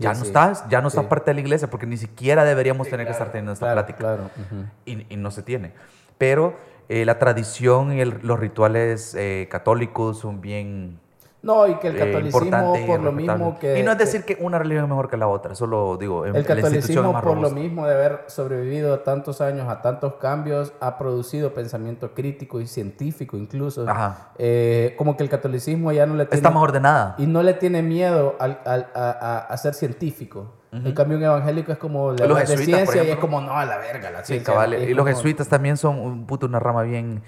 [0.00, 1.08] Ya Ya no sí, estás, ya no estás sí.
[1.08, 3.66] parte de la iglesia, porque ni siquiera deberíamos Sí, tener que claro, estar teniendo esta
[3.66, 4.66] claro, plática Claro, ujú.
[4.84, 5.74] y, y no se tiene.
[6.18, 6.58] Pero
[6.88, 11.00] eh, la tradición y el- los rituales eh, católicos son bien
[11.42, 13.78] No, y que el eh, catolicismo, y por lo mismo que...
[13.78, 16.36] Y no es decir que una religión es mejor que la otra, solo digo, en-
[16.36, 20.98] El la catolicismo, por lo mismo de haber sobrevivido tantos años a tantos cambios, ha
[20.98, 23.88] producido pensamiento crítico y científico incluso.
[23.88, 24.32] Ajá.
[24.36, 26.36] Eh, como que el catolicismo ya no le tiene...
[26.36, 27.14] Está más ordenada.
[27.16, 30.56] Y no le tiene miedo al, al- a, a- ser científico.
[30.72, 33.20] En cambio, un evangélico es como Los hablas de ciencia y es ejemplo.
[33.22, 34.52] como, no, a la verga, la Sí, ciencia.
[34.52, 34.74] cabal.
[34.74, 37.22] Es Y los como- jesuitas también son un puto una rama bien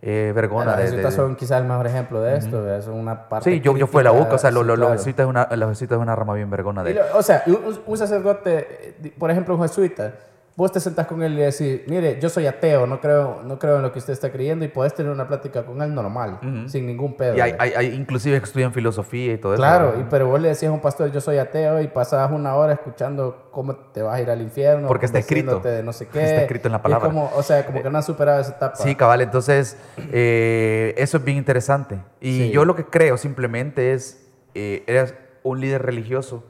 [0.00, 0.72] eh, vergona.
[0.72, 2.82] Los de- jesuitas son quizás el mejor ejemplo de esto, ¿verdad?
[2.84, 4.86] son una parte Sí, yo, yo fui la UCA, o sea, lo- sí, lo- los,
[4.86, 4.98] claro.
[4.98, 6.94] jesuitas es una, los jesuitas es una rama bien vergona de...
[6.94, 10.12] Lo- o sea, un, un sacerdote, por ejemplo, un jesuita,
[10.58, 13.76] vos te sentás con él y decís, mire, yo soy ateo, no creo, no creo
[13.76, 16.84] en lo que usted está creyendo y podés tener una plática con él normal, sin
[16.84, 17.36] ningún pedo.
[17.36, 19.60] Y hay, hay, hay inclusive que estudian filosofía y todo eso.
[19.62, 22.72] Claro, pero vos le decías a un pastor, yo soy ateo, y pasabas una hora
[22.72, 24.88] escuchando cómo te vas a ir al infierno.
[24.88, 25.60] Porque está escrito.
[25.60, 26.24] de no sé qué.
[26.24, 27.06] Está escrito en la es palabra.
[27.06, 28.74] como, o sea, como que no han superado esa etapa.
[28.74, 29.20] Sí, cabal.
[29.20, 29.76] Entonces,
[30.12, 32.00] eh, eso es bien interesante.
[32.20, 32.50] Y Sí.
[32.50, 36.42] yo lo que creo simplemente es, eh, eres un líder religioso,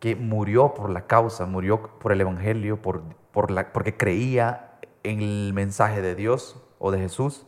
[0.00, 5.20] que murió por la causa, murió por el Evangelio, por, por la, porque creía en
[5.20, 7.46] el mensaje de Dios o de Jesús,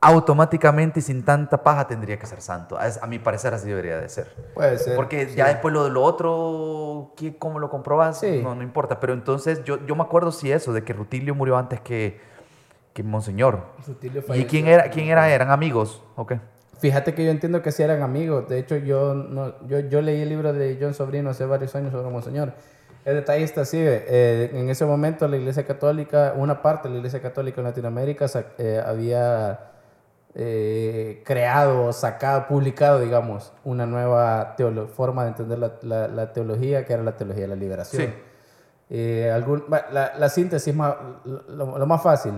[0.00, 2.78] automáticamente y sin tanta paja tendría que ser santo.
[2.78, 4.28] A, a mi parecer así debería de ser.
[4.54, 4.94] Puede ser.
[4.94, 5.36] Porque sí.
[5.36, 8.20] ya después lo de lo otro, ¿qué- ¿cómo lo comprobas?
[8.20, 8.40] Sí.
[8.42, 9.00] No, no importa.
[9.00, 12.20] Pero entonces yo, yo me acuerdo sí eso, de que Rutilio murió antes que,
[12.92, 13.64] que Monseñor.
[13.86, 15.28] Rutilio ¿Y quién era, quién era?
[15.30, 16.02] ¿Eran amigos?
[16.16, 16.34] Ok.
[16.78, 18.48] Fíjate que yo entiendo que sí eran amigos.
[18.48, 21.90] De hecho, yo, no, yo, yo leí el libro de John Sobrino hace varios años
[21.90, 22.52] sobre Monseñor.
[23.06, 26.98] El detalle está así, eh, en ese momento la Iglesia Católica, una parte de la
[26.98, 28.26] Iglesia Católica en Latinoamérica
[28.58, 29.60] eh, había
[30.34, 34.56] eh, creado, sacado, publicado, digamos, una nueva
[34.94, 38.02] forma de entender la, la- la teología, que era la teología de la liberación.
[38.02, 38.12] Sí.
[38.90, 42.34] Eh, algún, la, la síntesis, más, lo, lo más fácil.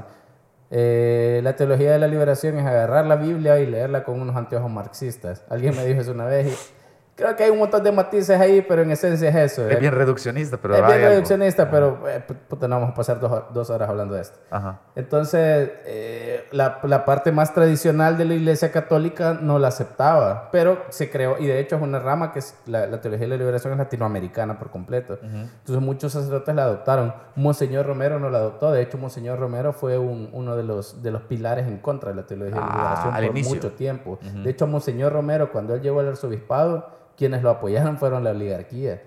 [0.71, 4.71] Eh, la teología de la liberación es agarrar la Biblia y leerla con unos anteojos
[4.71, 5.45] marxistas.
[5.49, 6.78] Alguien me dijo eso una vez y
[7.19, 9.69] creo que hay un montón de matices ahí, pero en esencia es eso.
[9.69, 9.81] Es ¿eh?
[9.81, 11.09] bien reduccionista, pero es bien algo.
[11.09, 14.39] reduccionista, pero eh, puta, no vamos a pasar dos, dos horas hablando de esto.
[14.51, 14.81] Ajá.
[14.95, 20.83] Entonces, eh, la, la parte más tradicional de la Iglesia Católica no la aceptaba, pero
[20.91, 23.37] se creó, y de hecho es una rama que es la, la teología de la
[23.37, 25.19] liberación es latinoamericana por completo.
[25.23, 27.13] Entonces muchos sacerdotes la adoptaron.
[27.35, 31.11] Monseñor Romero no la adoptó, de hecho Monseñor Romero fue un- uno de los, de
[31.11, 33.55] los pilares en contra de la teología de la Ah, liberación al por inicio.
[33.57, 34.19] mucho tiempo.
[34.45, 39.03] De hecho, Monseñor Romero, cuando él llegó al arzobispado, quienes lo apoyaron fueron la oligarquía.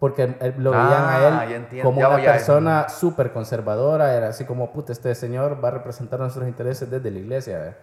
[0.00, 4.72] Porque lo veían Ah, a él como Ya una persona súper conservadora, era así como,
[4.72, 7.58] puta, este señor va a representar nuestros intereses desde la iglesia.
[7.58, 7.76] ¿verdad?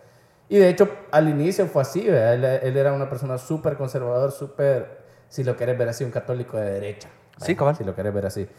[0.50, 2.08] Y de hecho, al inicio fue así.
[2.08, 4.98] Él, él era una persona súper conservador, súper,
[5.30, 7.10] si lo querés ver así, un católico de derecha.
[7.40, 7.76] Sí, cabal.
[7.76, 8.50] Si lo querés ver así.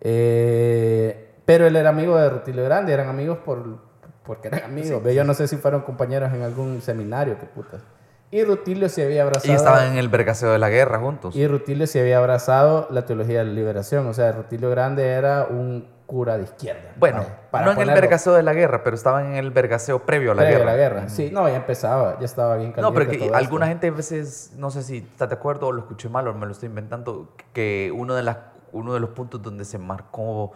[0.00, 3.78] Eh, pero él era amigo de Rutilio Grande, eran amigos por,
[4.24, 5.02] porque eran amigos.
[5.02, 5.16] ¿ve?
[5.16, 7.82] Yo no sé si fueron compañeros en algún seminario, qué putas.
[8.32, 9.52] Y Rutilio se había abrazado.
[9.52, 11.34] Y estaban en el vergaseo de la guerra juntos.
[11.34, 14.06] Y Rutilio se había abrazado la teología de la liberación.
[14.06, 16.92] O sea, Rutilio Grande era un cura de izquierda.
[16.96, 20.00] Bueno, Vaya, para no en el vergaseo de la guerra, pero estaban en el vergaseo
[20.00, 20.70] previo a la previo guerra.
[20.72, 21.08] a la guerra.
[21.08, 23.70] Sí, no, ya empezaba, ya estaba bien caliente No, pero que alguna esto.
[23.74, 26.46] gente a veces, no sé si estás de acuerdo o lo escuché mal o me
[26.46, 28.38] lo estoy inventando, que uno de, las,
[28.72, 30.50] uno de los puntos donde se marcó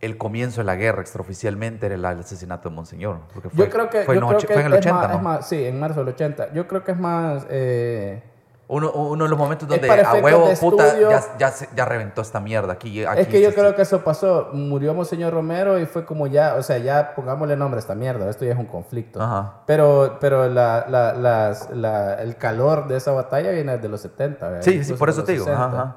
[0.00, 3.18] el comienzo de la guerra extraoficialmente era el asesinato de Monseñor.
[3.32, 5.00] Porque fue, Yo creo que, fue, yo en, creo que fue en el es 80,
[5.00, 5.18] más- ¿no?
[5.20, 6.52] más- sí, en marzo del 80.
[6.52, 7.46] Yo creo que es más...
[7.48, 8.22] eh,
[8.68, 11.08] Uno, uno de los momentos donde a huevo, de puta, estudio.
[11.10, 13.04] ya, ya, ya reventó esta mierda aquí.
[13.04, 14.50] aquí es que yo se- creo que eso pasó.
[14.52, 18.28] Murió Monseñor Romero y fue como ya, o sea, ya pongámosle nombre a esta mierda.
[18.28, 19.22] Esto ya es un conflicto.
[19.22, 19.60] Ajá.
[19.66, 24.46] Pero, pero la, la- las- la- el calor de esa batalla viene desde los 70.
[24.48, 24.62] ¿verdad?
[24.62, 25.44] Sí, sí, por de eso te digo.
[25.44, 25.64] 60.
[25.64, 25.96] Ajá, ajá.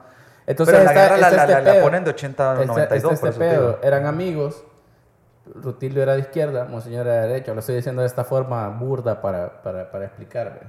[0.50, 2.66] Entonces Pero la guerra la, está la- este la- la ponen de 80 a Está-
[2.66, 3.80] 92, está por este pedo.
[3.84, 4.64] Eran amigos.
[5.46, 7.54] Rutilio era de izquierda, Monseñor era de derecha.
[7.54, 10.60] Lo estoy diciendo de esta forma burda para, para, para explicarme.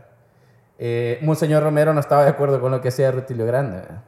[0.78, 3.78] Eh, Monseñor Romero no estaba de acuerdo con lo que hacía Rutilio Grande.
[3.78, 4.02] ¿verdad?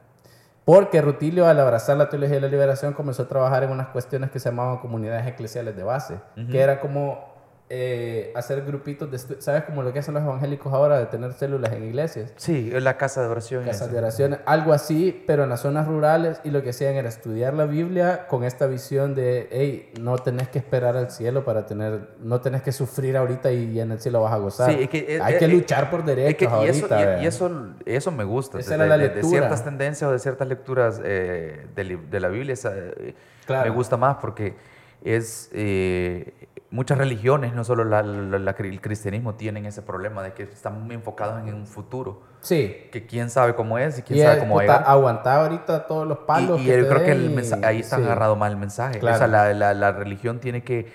[0.65, 4.31] Porque Rutilio, al abrazar la teología de la liberación, comenzó a trabajar en unas cuestiones
[4.31, 6.19] que se llamaban comunidades eclesiales de base,
[6.51, 7.32] que era como
[7.71, 9.41] eh, hacer grupitos de...
[9.41, 9.63] ¿Sabes?
[9.65, 12.99] Como lo que hacen los evangélicos ahora de tener células en iglesias Sí, es la
[12.99, 13.65] casa de oración.
[13.65, 17.09] casas de oración, algo así, pero en las zonas rurales y lo que hacían era
[17.09, 21.65] estudiar la Biblia con esta visión de, hey, no tenés que esperar al cielo para
[21.65, 24.71] tener, no tenés que sufrir ahorita y en el cielo vas a gozar.
[24.71, 26.71] Sí, es que, Hay eh, que eh, luchar por Es derechos que, y, ahorita.
[26.77, 27.23] eso, y- ¿verdad?
[27.23, 28.59] y eso, eso me gusta.
[28.59, 32.21] Esa de, era la de- de ciertas tendencias o de ciertas lecturas eh, de, de
[32.21, 33.15] la Biblia esa, eh,
[33.47, 33.71] Claro.
[33.71, 34.55] me gusta más porque
[35.03, 36.33] es eh,
[36.73, 40.83] muchas religiones, no solo la- la- la- el cristianismo, tienen ese problema de que están
[40.83, 42.23] muy enfocados en un futuro.
[42.41, 42.89] Sí.
[42.91, 44.83] Que quién sabe cómo es y quién Y sabe es, cómo llegar.
[44.87, 47.79] aguantar ahorita todos los palos Y, y que yo creo que el y- mensa- ahí
[47.81, 48.03] está sí.
[48.03, 48.99] agarrado mal el mensaje.
[48.99, 49.15] Claro.
[49.15, 49.29] O sea,
[49.75, 50.91] la religión tiene que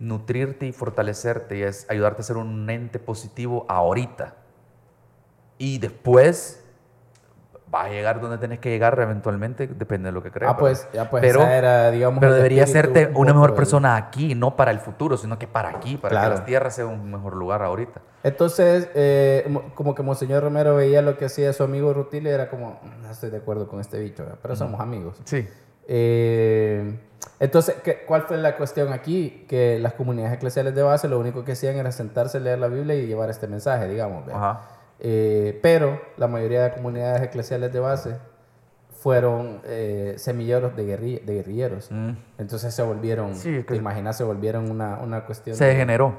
[0.00, 4.34] nutrirte y fortalecerte y es ayudarte a ser un ente positivo ahorita.
[5.58, 6.57] Y después
[7.70, 10.52] vas a llegar donde tenés que llegar eventualmente, depende de lo que creas.
[10.52, 13.96] Ah, pues, ya pues, pero, esa era, digamos, pero debería serte un una mejor persona
[13.96, 16.28] aquí, no para el futuro, sino que para aquí, para Claro.
[16.30, 18.00] que las tierras sean un mejor lugar ahorita.
[18.22, 22.48] Entonces, eh, mo- como que Monseñor Romero veía lo que hacía su amigo Rutilio era
[22.48, 24.38] como, "Mm, no estoy de acuerdo con este bicho, ¿verdad?
[24.40, 25.20] pero somos amigos.
[25.24, 25.46] Sí.
[25.86, 26.98] Eh,
[27.40, 29.44] entonces, ¿qué- ¿cuál fue la cuestión aquí?
[29.48, 32.94] Que las comunidades eclesiales de base lo único que hacían era sentarse, leer la Biblia
[32.94, 34.24] y llevar este mensaje, digamos.
[34.26, 34.32] ¿ve?
[34.32, 34.62] Ajá.
[35.00, 38.16] Eh, pero la mayoría de comunidades eclesiales de base
[38.90, 41.90] fueron eh, semilleros de, guerri- de guerrilleros.
[41.90, 42.10] Mm.
[42.38, 45.56] Entonces se volvieron, Sí, es que- te imaginas, se volvieron una, una cuestión...
[45.56, 46.14] Se de- degeneró.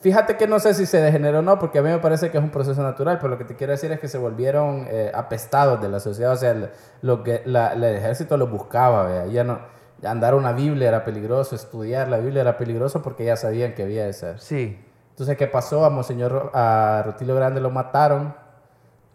[0.00, 2.38] Fíjate que no sé si se degeneró o no, porque a mí me parece que
[2.38, 5.10] es un proceso natural, pero lo que te quiero decir es que se volvieron eh,
[5.12, 6.70] apestados de la sociedad, o sea, el,
[7.02, 9.26] lo que la- el ejército los buscaba, ¿vea?
[9.26, 9.58] ya no,
[10.04, 14.06] andar una Biblia era peligroso, estudiar la Biblia era peligroso porque ya sabían que había
[14.08, 14.38] esa.
[14.38, 14.78] Sí.
[15.18, 15.84] Entonces, ¿qué pasó?
[15.84, 18.34] A Monseñor, a Rutilio Grande lo mataron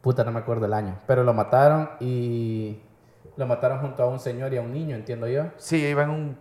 [0.02, 1.00] Puta, no me acuerdo el año.
[1.08, 2.82] Pero lo mataron y
[3.38, 5.46] lo mataron junto a un señor y a un niño, entiendo yo.
[5.56, 6.38] Sí, iba en un.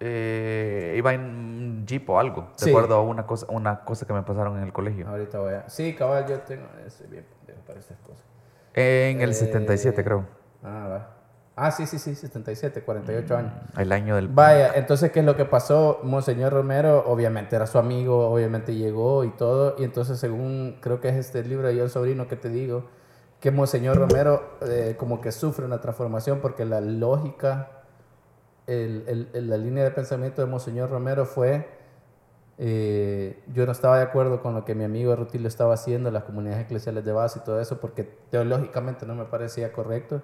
[0.00, 2.48] eh, iba en un jeep o algo.
[2.58, 2.70] De Sí.
[2.70, 5.06] acuerdo a una cosa, una cosa que me pasaron en el colegio.
[5.06, 5.68] Ahorita voy a...
[5.68, 6.64] Sí, cabal, yo tengo...
[6.86, 8.24] Estoy bien pendejo para estas cosas.
[8.72, 10.26] En el Eh, 77, creo.
[10.62, 11.13] Ah, va.
[11.56, 13.52] Ah, sí, sí, sí, 77, 48 años.
[13.78, 14.26] El año del.
[14.26, 16.00] Vaya, entonces, ¿qué es lo que pasó?
[16.02, 21.10] Monseñor Romero, obviamente era su amigo, obviamente llegó y todo, y entonces, según creo que
[21.10, 22.86] es este libro de Yo Sobrino que te digo,
[23.38, 27.68] que Monseñor Romero eh, como que sufre una transformación porque la lógica,
[28.66, 31.68] el- el- el- la línea de pensamiento de Monseñor Romero fue,
[32.58, 36.24] eh, yo no estaba de acuerdo con lo que mi amigo Rutilio estaba haciendo, las
[36.24, 40.22] comunidades eclesiales de base y todo eso, porque teológicamente no me parecía correcto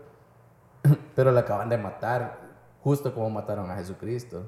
[1.15, 2.39] pero lo acaban de matar,
[2.83, 4.45] justo como mataron a Jesucristo.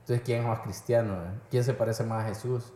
[0.00, 1.14] Entonces, ¿quién es más cristiano?
[1.14, 1.40] eh?
[1.50, 2.72] ¿Quién se parece más a Jesús?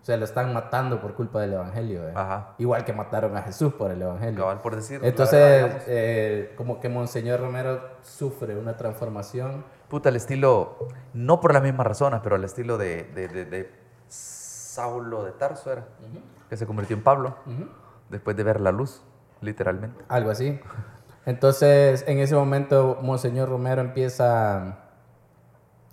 [0.00, 2.08] O sea, lo están matando por culpa del Evangelio.
[2.08, 2.12] eh.
[2.14, 2.54] Ajá.
[2.56, 4.40] Igual que mataron a Jesús por el Evangelio.
[4.40, 4.98] Cabal, por decir.
[5.04, 9.62] Entonces, verdad, eh, como que Monseñor Romero sufre una transformación.
[9.90, 10.78] Puta, el estilo,
[11.12, 13.70] no por las mismas razones, pero el estilo de, de, de- de
[14.08, 15.84] Saulo de Tarso era,
[16.48, 17.68] que se convirtió en Pablo Ujú.
[18.08, 19.02] después de ver la luz,
[19.42, 20.02] literalmente.
[20.08, 20.58] Algo así.
[21.26, 24.78] Entonces, en ese momento, Monseñor Romero empieza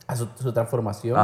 [0.07, 1.17] a su, su transformación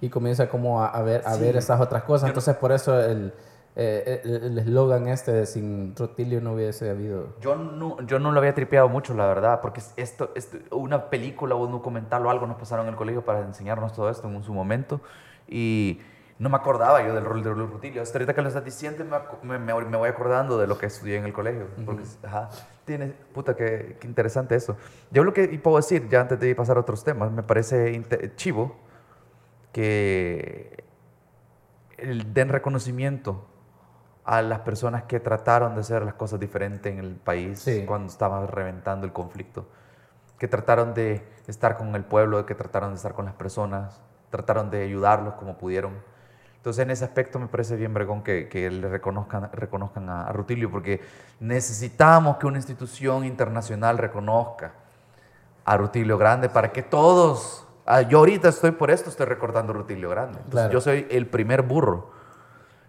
[0.00, 1.40] y comienza como a, a ver, a Sí.
[1.40, 2.28] ver esas otras cosas.
[2.28, 3.32] Entonces, por eso el
[3.76, 7.34] eh, el el eslogan este de sin Rotilio no hubiese habido.
[7.40, 11.56] Yo no, yo no lo había tripeado mucho, la verdad, porque esto, esto, una película
[11.56, 14.44] o un documental o algo nos pasaron en el colegio para enseñarnos todo esto en
[14.44, 15.00] su momento
[15.48, 16.00] y
[16.38, 18.02] no me acordaba yo del rol de Rutilio.
[18.02, 19.04] Hasta ahorita que lo estás diciendo
[19.42, 21.68] me, me, voy acordando de lo que estudié en el colegio.
[21.86, 22.50] Porque, ajá,
[22.84, 24.76] tiene, puta, qué, qué interesante eso.
[25.10, 28.02] Yo lo que puedo decir, ya antes de pasar a otros temas, me parece
[28.36, 28.76] chivo
[29.72, 30.84] que
[31.98, 33.46] el- den reconocimiento
[34.24, 37.84] a las personas que trataron de hacer las cosas diferentes en el país Sí.
[37.86, 39.66] cuando estaba reventando el conflicto.
[40.38, 44.70] Que trataron de estar con el pueblo, que trataron de estar con las personas, trataron
[44.70, 45.92] de ayudarlos como pudieron.
[46.64, 50.32] Entonces, en ese aspecto me parece bien, Bregón, que, que le reconozcan, reconozcan a, a
[50.32, 51.02] Rutilio, porque
[51.38, 54.72] necesitamos que una institución internacional reconozca
[55.66, 57.68] a Rutilio Grande para que todos.
[57.84, 60.38] ah, yo ahorita estoy por esto, estoy recordando a Rutilio Grande.
[60.38, 60.72] Entonces, Claro.
[60.72, 62.12] Yo soy el primer burro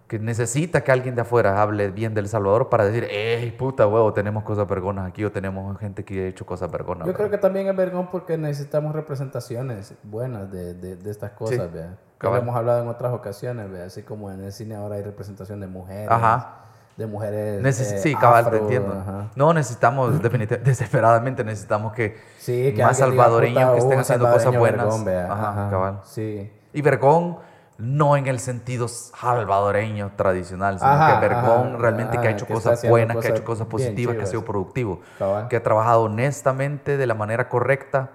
[0.07, 4.13] que necesita que alguien de afuera hable bien del Salvador para decir, ¡ey, puta huevo!
[4.13, 7.07] Tenemos cosas vergonas aquí o tenemos gente que ha hecho cosas vergonas.
[7.07, 11.57] Yo creo que también es vergón porque necesitamos representaciones buenas de, de, de estas cosas,
[11.71, 11.97] Sí, ¿vea?
[12.19, 13.85] Que lo hemos hablado en otras ocasiones, ¿vea?
[13.85, 16.07] Así como en el cine ahora hay representación de mujeres.
[16.09, 16.59] Ajá.
[16.95, 17.61] De mujeres.
[17.61, 18.93] Neces- eh, sí, cabal, te afro, entiendo.
[18.93, 19.27] ajá.
[19.35, 24.31] No, necesitamos, definitivamente, desesperadamente necesitamos que, Sí, que más salvadoreños "Puta, que estén un haciendo
[24.31, 25.03] cosas buenas.
[25.03, 25.31] vergón".
[25.31, 25.99] Ajá, Ajá, cabal.
[26.05, 26.51] Sí.
[26.73, 27.37] Y vergón,
[27.77, 32.29] no en el sentido salvadoreño tradicional, sino Ajá, que vergón ajá, realmente que ha ajá,
[32.31, 35.47] hecho que cosas buenas, que ha cosas hecho cosas positivas, que ha sido productivo, Cabal.
[35.49, 38.11] que ha trabajado honestamente, de la manera correcta,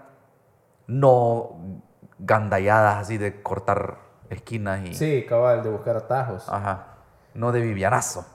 [0.87, 1.57] no
[2.19, 3.99] gandalladas así de cortar
[4.31, 4.95] esquinas y...
[4.95, 6.49] Sí, cabal, de buscar atajos.
[6.49, 6.87] Ajá.
[7.35, 8.27] No de Vivianazo.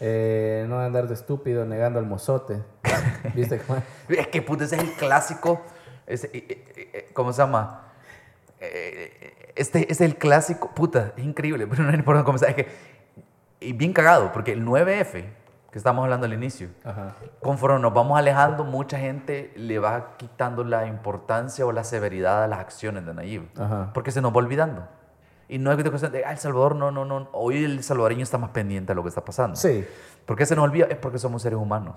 [0.00, 2.62] Eh, no de andar de estúpido negando el mozote.
[3.34, 4.18] ¿Viste cómo es?
[4.18, 5.62] Es que puta, ese es el clásico.
[6.06, 7.92] ese, eh, eh, eh, ¿Cómo se llama?
[9.56, 10.70] Este es el clásico.
[10.74, 12.50] Puta, es increíble, pero no hay por dónde comenzar.
[12.50, 12.68] Es que,
[13.60, 15.24] y bien cagado, porque el 9F,
[15.70, 17.14] que estamos hablando al inicio, Ajá.
[17.40, 22.48] conforme nos vamos alejando, mucha gente le va quitando la importancia o la severidad a
[22.48, 23.48] las acciones de Nayib.
[23.58, 23.90] Ajá.
[23.92, 24.86] Porque se nos va olvidando.
[25.48, 27.28] Y no es cuestión de, ah, El Salvador, no, no, no.
[27.32, 29.56] Hoy el salvadoreño está más pendiente de lo que está pasando.
[29.56, 29.86] Sí.
[30.24, 30.86] ¿Por qué se nos olvida?
[30.86, 31.96] Es porque somos seres humanos.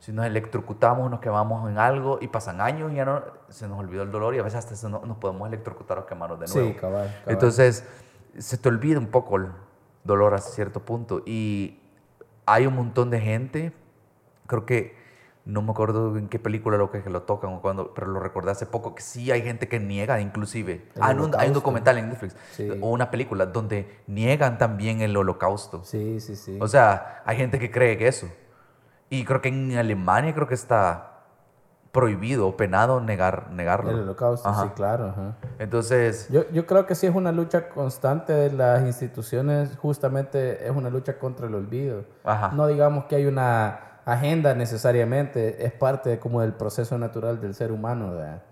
[0.00, 3.78] Si nos electrocutamos, nos quemamos en algo y pasan años y ya no, se nos
[3.78, 6.68] olvidó el dolor y a veces hasta no- nos podemos electrocutar o quemarnos de nuevo.
[6.70, 7.06] Sí, cabal.
[7.08, 7.22] cabal.
[7.26, 7.84] Entonces,
[8.38, 9.48] se te olvida un poco el
[10.04, 11.22] dolor hasta cierto punto.
[11.26, 11.80] Y
[12.46, 13.72] hay un montón de gente,
[14.46, 14.98] creo que
[15.44, 18.20] no me acuerdo en qué película lo que, que lo tocan o cuando, pero lo
[18.20, 20.86] recordé hace poco, que sí hay gente que niega inclusive.
[20.98, 22.68] Ah, hay un documental en Netflix Sí.
[22.80, 25.84] o una película donde niegan también el holocausto.
[25.84, 26.58] Sí, sí, sí.
[26.60, 28.28] O sea, hay gente que cree que eso.
[29.10, 31.10] Y creo que en Alemania creo que está
[31.92, 33.90] prohibido o penado negar, negarlo.
[33.90, 34.62] el holocausto, Ajá.
[34.62, 35.08] sí, claro.
[35.08, 35.34] Ajá.
[35.58, 40.70] Entonces, Yo, yo creo que sí es una lucha constante de las instituciones, justamente es
[40.70, 42.04] una lucha contra el olvido.
[42.24, 42.52] Ajá.
[42.54, 47.72] No digamos que hay una agenda necesariamente, es parte como del proceso natural del ser
[47.72, 48.12] humano.
[48.12, 48.42] ¿verdad?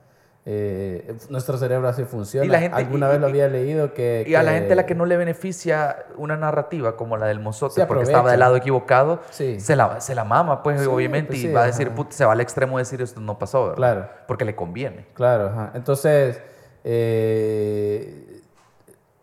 [0.50, 2.46] Eh, nuestro cerebro así funciona.
[2.46, 4.24] Y la gente- Alguna y- vez lo y- había leído que...
[4.26, 7.38] y a la gente a la que no le beneficia una narrativa como la del
[7.38, 9.60] mozote porque estaba del lado equivocado, Sí.
[9.60, 12.24] se, la, se la mama, pues, Sí, obviamente, pues y va a decir, puta, se
[12.24, 13.76] va al extremo de decir esto no pasó, ¿verdad?
[13.76, 14.08] Claro.
[14.26, 15.04] Porque le conviene.
[15.12, 15.72] Claro, ajá.
[15.74, 16.40] entonces
[16.84, 18.40] eh,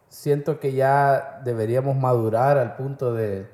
[0.10, 3.48] siento que ya deberíamos madurar al punto de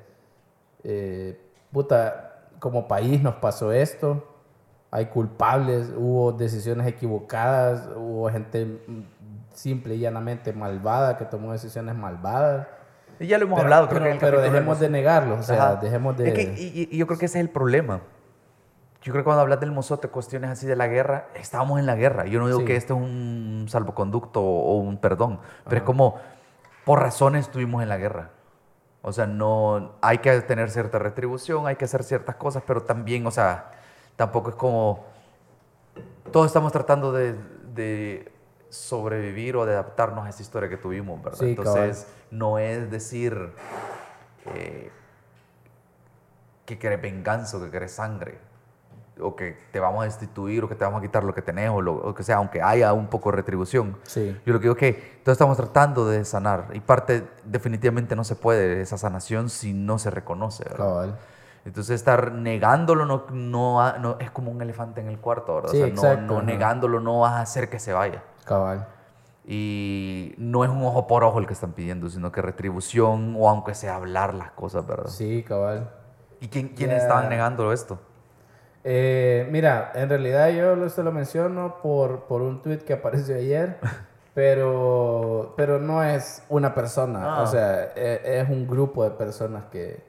[0.84, 1.40] eh,
[1.72, 4.28] puta, como país nos pasó esto,
[4.92, 8.84] hay culpables, hubo decisiones equivocadas, hubo gente
[9.54, 12.68] simple y llanamente malvada que tomó decisiones malvadas.
[13.18, 15.36] Y ya lo hemos Pero- hablado, pero, creo que en el pero dejemos de negarlo,
[15.36, 15.76] o sea, Ajá.
[15.76, 16.28] dejemos de...
[16.28, 18.00] Es que, y, y yo creo que ese es el problema.
[19.02, 21.96] Yo creo que cuando hablas del mozote, cuestiones así de la guerra, estábamos en la
[21.96, 22.26] guerra.
[22.26, 22.66] Yo no digo Sí.
[22.66, 26.16] que este es un salvoconducto o un perdón, pero es como,
[26.84, 28.30] por razones estuvimos en la guerra.
[29.00, 33.26] O sea, no, hay que tener cierta retribución, hay que hacer ciertas cosas, pero también,
[33.26, 33.70] o sea,
[34.16, 35.04] tampoco es como,
[36.30, 37.34] todos estamos tratando de,
[37.74, 38.32] de
[38.72, 41.38] sobrevivir o de adaptarnos a esa historia que tuvimos, ¿verdad?
[41.38, 43.52] Sí, Entonces, no es decir
[44.46, 44.90] eh,
[46.64, 48.38] que querés venganza o que querés sangre
[49.20, 51.68] o que te vamos a destituir o que te vamos a quitar lo que tenés
[51.68, 53.98] o lo o que sea, aunque haya un poco de retribución.
[54.04, 54.34] Sí.
[54.46, 58.24] Yo lo que digo es que todos estamos tratando de sanar y parte definitivamente no
[58.24, 60.64] se puede esa sanación si no se reconoce.
[60.64, 60.78] ¿verdad?
[60.78, 61.18] Cabal.
[61.64, 65.70] Entonces estar negándolo no, no, es como un elefante en el cuarto, ¿verdad?
[65.70, 68.22] Sí, o sea, no- exacto, no, negándolo no vas a hacer que se vaya.
[68.44, 68.86] Cabal.
[69.46, 73.48] Y no es un ojo por ojo el que están pidiendo, sino que retribución o
[73.48, 75.08] aunque sea hablar las cosas, ¿verdad?
[75.08, 75.90] Sí, cabal.
[76.40, 77.02] ¿Y quién, quiénes Ya.
[77.02, 77.98] estaban negando esto?
[78.84, 83.78] Eh, mira, en realidad yo se lo menciono por, por un tweet que apareció ayer,
[84.34, 87.42] pero, pero no es una persona, Ah.
[87.42, 90.02] o sea, e- es, un grupo de personas que,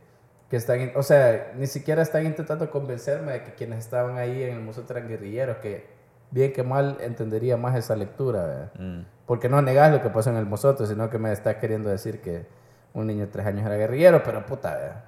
[0.53, 4.53] que están, o sea, ni siquiera están intentando convencerme de que quienes estaban ahí en
[4.53, 5.87] el museo eran guerrilleros, que
[6.29, 8.71] bien que mal entendería más esa lectura.
[8.77, 8.99] Mm.
[9.25, 12.21] porque no negas lo que pasó en el mozote, sino que me estás queriendo decir
[12.21, 12.45] que
[12.93, 15.05] un niño de tres años era guerrillero, pero puta, ¿verdad?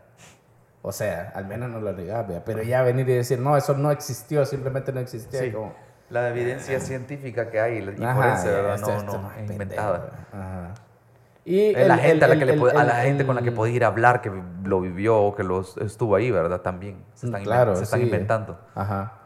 [0.81, 2.41] O sea, al menos no lo negás, ¿verdad?
[2.43, 5.41] Pero ya venir y decir, no, eso no existió, simplemente no existía.
[5.41, 5.51] Sí.
[5.51, 5.75] como,
[6.09, 8.79] La evidencia científica que hay y Ajá, forense, ya, ¿verdad?
[8.79, 10.09] No, esto no, es inventada.
[10.33, 10.73] Ajá.
[11.45, 13.71] Y Es la el- gente, a, la, que el- a gente con la que puede
[13.71, 14.31] ir a hablar, que
[14.63, 16.61] lo vivió o que los estuvo ahí, ¿verdad?
[16.61, 17.03] También.
[17.13, 18.05] Se están, se están sí.
[18.07, 18.57] inventando.
[18.73, 19.19] Ajá.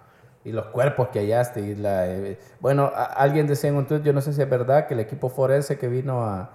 [0.44, 1.62] Y los cuerpos que hallaste.
[1.62, 4.50] Y la, eh, bueno, a- alguien decía en un tweet, yo no sé si es
[4.50, 6.50] verdad, que el equipo forense que vino a,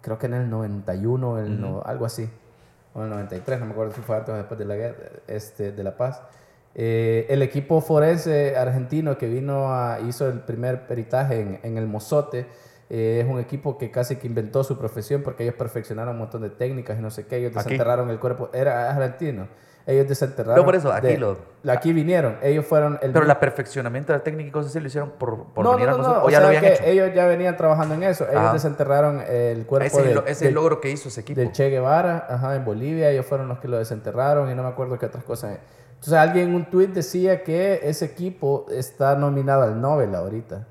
[0.00, 2.30] creo que en el 91, el no- algo así,
[2.94, 4.96] o en el 93, no me acuerdo si fue antes o después de la, guerra,
[5.26, 6.22] este, de la paz.
[6.74, 11.86] Eh, el equipo forense argentino que vino a, hizo el primer peritaje en, en el
[11.86, 12.46] Mozote,
[12.90, 16.42] eh, es un equipo que casi que inventó su profesión porque ellos perfeccionaron un montón
[16.42, 17.64] de técnicas y no sé qué, ellos Aquí.
[17.70, 19.46] desenterraron el cuerpo, era argentino,
[19.86, 20.56] ellos desenterraron.
[20.56, 23.12] No, por eso, aquí de- lo- Aquí vinieron, ellos fueron el...
[23.12, 25.88] Pero el perfeccionamiento de la técnica y cosas así lo hicieron por, por no, venir
[25.88, 26.22] no, a no, nosotros.
[26.22, 26.82] no, O ya sea lo habían que hecho.
[26.84, 28.24] Ellos ya venían trabajando en eso.
[28.24, 28.52] Ellos Ajá.
[28.54, 31.38] desenterraron el cuerpo Ese es, el, es logro que hizo ese equipo.
[31.40, 34.68] del Che Guevara, ajá, en Bolivia, ellos fueron los que lo desenterraron y no me
[34.70, 35.58] acuerdo qué otras cosas.
[35.90, 40.66] Entonces alguien en un tweet decía que ese equipo está nominado al Nobel ahorita.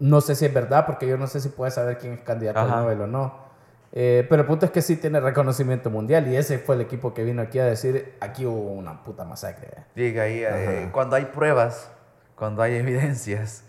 [0.00, 2.58] No sé si es verdad, porque yo no sé si puedes saber quién es candidato
[2.58, 2.78] Ajá.
[2.78, 3.50] al Nobel o no.
[3.92, 7.12] Eh, pero el punto es que sí tiene reconocimiento mundial y ese fue el equipo
[7.12, 9.68] que vino aquí a decir, aquí hubo una puta masacre.
[9.94, 11.90] Llega ahí, eh, cuando hay pruebas,
[12.36, 13.64] cuando hay evidencias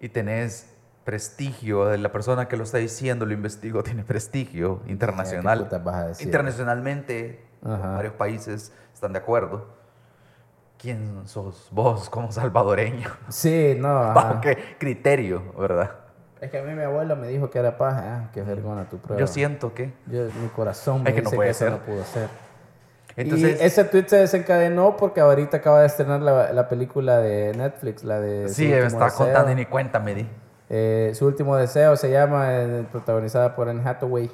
[0.00, 0.66] y tenés
[1.04, 5.64] prestigio de la persona que lo está diciendo, lo investigó, tiene prestigio ¿Qué internacional.
[5.64, 6.26] putas vas a decir?
[6.26, 7.96] Internacionalmente, Ajá.
[7.96, 9.79] varios países están de acuerdo.
[10.80, 13.08] ¿Quién sos vos como salvadoreño?
[13.28, 13.88] Sí, no.
[14.14, 15.90] ¿Bajo qué criterio, verdad?
[16.40, 18.02] Es que a mí mi abuelo me dijo que era paja.
[18.06, 19.20] Ah, qué vergüenza tu prueba.
[19.20, 19.92] Yo siento que...
[20.06, 21.72] Yo- mi corazón me Es que no puede eso ser.
[21.72, 22.28] no pudo ser.
[23.16, 27.52] Entonces, y ese tweet se desencadenó porque ahorita acaba de estrenar la, la película de
[27.54, 28.48] Netflix, la de...
[28.48, 29.26] Sí, me está Deseo.
[29.26, 30.26] contando y ni cuenta me di.
[30.70, 34.30] Eh, su último deseo se llama, eh, protagonizada por Anne Hathaway.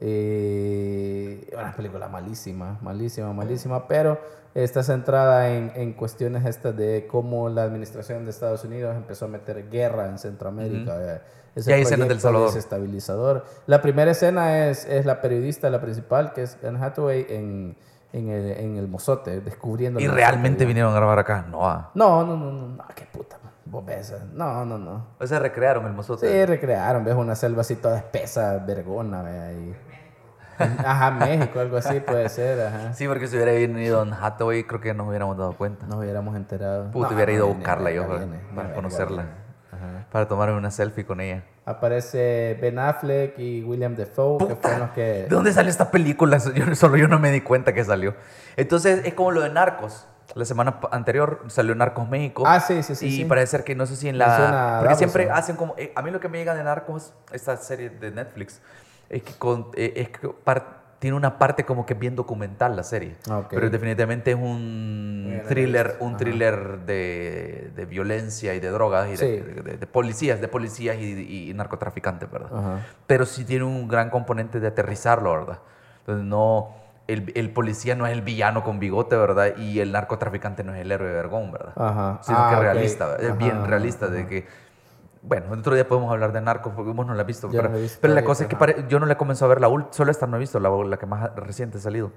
[0.00, 4.18] Eh, una película malísima, malísima, malísima, pero
[4.64, 9.28] está centrada en, en cuestiones estas de cómo la administración de Estados Unidos empezó a
[9.28, 10.96] meter guerra en Centroamérica.
[11.16, 11.20] eh,
[11.54, 12.48] ese Y hay escenas del Salvador.
[12.48, 13.44] desestabilizador.
[13.66, 17.76] La primera escena es, es la periodista, la principal, que es Anne Hathaway en,
[18.12, 19.98] en, el, en el Mozote, descubriendo...
[20.00, 21.46] ¿Y realmente vinieron a grabar acá?
[21.50, 21.66] No.
[21.68, 21.90] ah.
[21.94, 24.02] No, no, no, no, no, qué puta, man, eh,
[24.34, 25.06] No, no, no.
[25.18, 26.30] O sea, recrearon el mozote.
[26.30, 29.76] Sí, recrearon, ves una selva así toda espesa, vergona, ve ahí.
[30.58, 32.92] Ajá, México, algo así puede ser, ajá.
[32.94, 35.86] Sí, porque si hubiera venido Don Hathaway, creo que nos hubiéramos dado cuenta.
[35.86, 36.90] Nos hubiéramos enterado.
[36.90, 39.22] Puta, No, hubiera ido a buscarla yo para, viene, para no, conocerla.
[39.70, 40.06] Ajá.
[40.10, 41.44] Para tomarme una selfie con ella.
[41.64, 45.02] Aparece Ben Affleck y William Defoe, que fueron los que...
[45.02, 46.38] ¿De dónde salió esta película?
[46.54, 48.14] Yo, solo yo no me di cuenta que salió.
[48.56, 50.06] Entonces, es como lo de Narcos.
[50.34, 52.42] La semana anterior salió Narcos México.
[52.46, 53.24] Ah, sí, sí, sí, Y sí.
[53.24, 54.78] parece ser que no sé si en la.
[54.80, 55.74] Porque siempre hacen como.
[55.78, 58.60] eh, a mí lo que me llega de Narcos, esta serie de Netflix,
[59.10, 62.82] es que, con- eh, es que par- tiene una parte como que bien documental la
[62.82, 63.16] serie.
[63.30, 63.46] Ah, ok.
[63.50, 66.16] Pero definitivamente es un thriller, un Ajá.
[66.16, 69.26] thriller de, de violencia y de drogas y de, Sí.
[69.26, 72.50] de- de- de policías, de policías y, y narcotraficantes, ¿verdad?
[72.52, 72.86] Ajá.
[73.06, 75.58] pero sí tiene un gran componente de aterrizarlo, ¿verdad?
[76.00, 76.74] Entonces no,
[77.06, 79.56] el, el policía no es el villano con bigote, ¿verdad?
[79.56, 81.72] Y el narcotraficante no es el héroe de vergón, ¿verdad?
[81.76, 82.18] Ajá.
[82.22, 84.14] Sino Ah, que realista, es bien realista ajá.
[84.16, 84.46] de que...
[85.22, 87.48] Bueno, otro día podemos hablar de narcos porque vos no la has visto.
[87.48, 89.16] Yo pero no la he visto pero la cosa es que pare- yo no le
[89.16, 91.78] comenzó a ver la última, solo esta no he visto, la, la que más reciente
[91.78, 92.12] ha salido.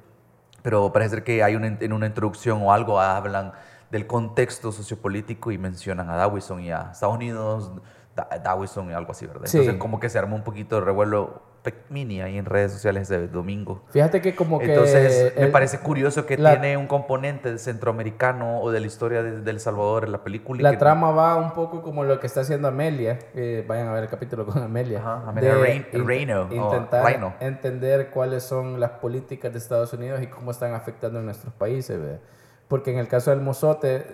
[0.61, 3.53] Pero parece ser que hay una, en una introducción o algo hablan
[3.89, 7.71] del contexto sociopolítico y mencionan a Dawison y a Estados Unidos,
[8.15, 9.45] Da- Dawison y algo así, ¿verdad?
[9.47, 9.57] Sí.
[9.57, 11.41] Entonces como que se armó un poquito de revuelo
[11.89, 13.83] mini ahí en redes sociales ese domingo.
[13.91, 14.65] Fíjate que como que...
[14.73, 19.21] Entonces, me el- parece curioso que la- tiene un componente centroamericano o de la historia
[19.23, 20.61] de, de El Salvador en la película.
[20.71, 23.19] La trama va un poco como lo que está haciendo Amelia.
[23.33, 24.99] que vayan a ver el capítulo con Amelia.
[24.99, 27.33] Ajá, Amelia de Rein- in- Reino, Intentar Reino.
[27.39, 31.99] entender cuáles son las políticas de Estados Unidos y cómo están afectando a nuestros países.
[32.01, 32.19] ¿ve?
[32.67, 34.05] Porque en el caso del Mozote,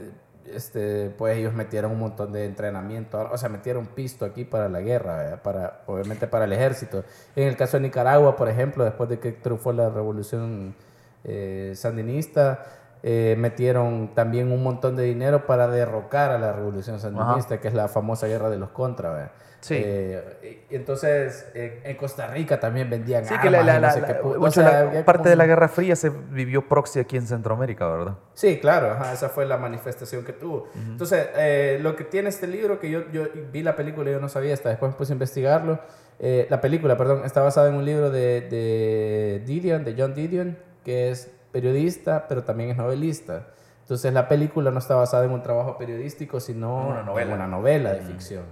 [0.53, 3.29] este, pues ellos metieron un montón de entrenamiento.
[3.31, 7.03] O sea, metieron pisto aquí para la guerra, para, obviamente para el ejército.
[7.35, 10.75] En el caso de Nicaragua, por ejemplo, después de que triunfó la revolución
[11.23, 12.65] eh, sandinista,
[13.03, 17.73] eh, metieron también un montón de dinero para derrocar a la revolución sandinista, que es
[17.73, 19.11] la famosa guerra de los contra.
[19.11, 19.31] ¿verdad?
[19.59, 19.75] Sí.
[19.77, 23.81] Eh, y entonces, en Costa Rica también vendían Sí, armas que la, la- y no
[23.81, 25.67] la- sé la- qué pu- o mucho sea, la- había parte como de la Guerra
[25.67, 28.17] Fría se vivió proxy aquí en Centroamérica, ¿verdad?
[28.33, 30.67] Sí, claro, ajá, esa fue la manifestación que tuvo.
[30.75, 34.19] Entonces, eh, lo que tiene este libro, que yo, yo vi la película y yo
[34.19, 35.79] no sabía, hasta después me puse a investigarlo.
[36.19, 40.57] eh, la película, perdón, está basada en un libro de, de Didion, de John Didion,
[40.83, 43.47] que es periodista, pero también es novelista.
[43.81, 47.27] Entonces, la película no está basada en un trabajo periodístico, sino Una novela.
[47.29, 48.43] en una novela de ficción.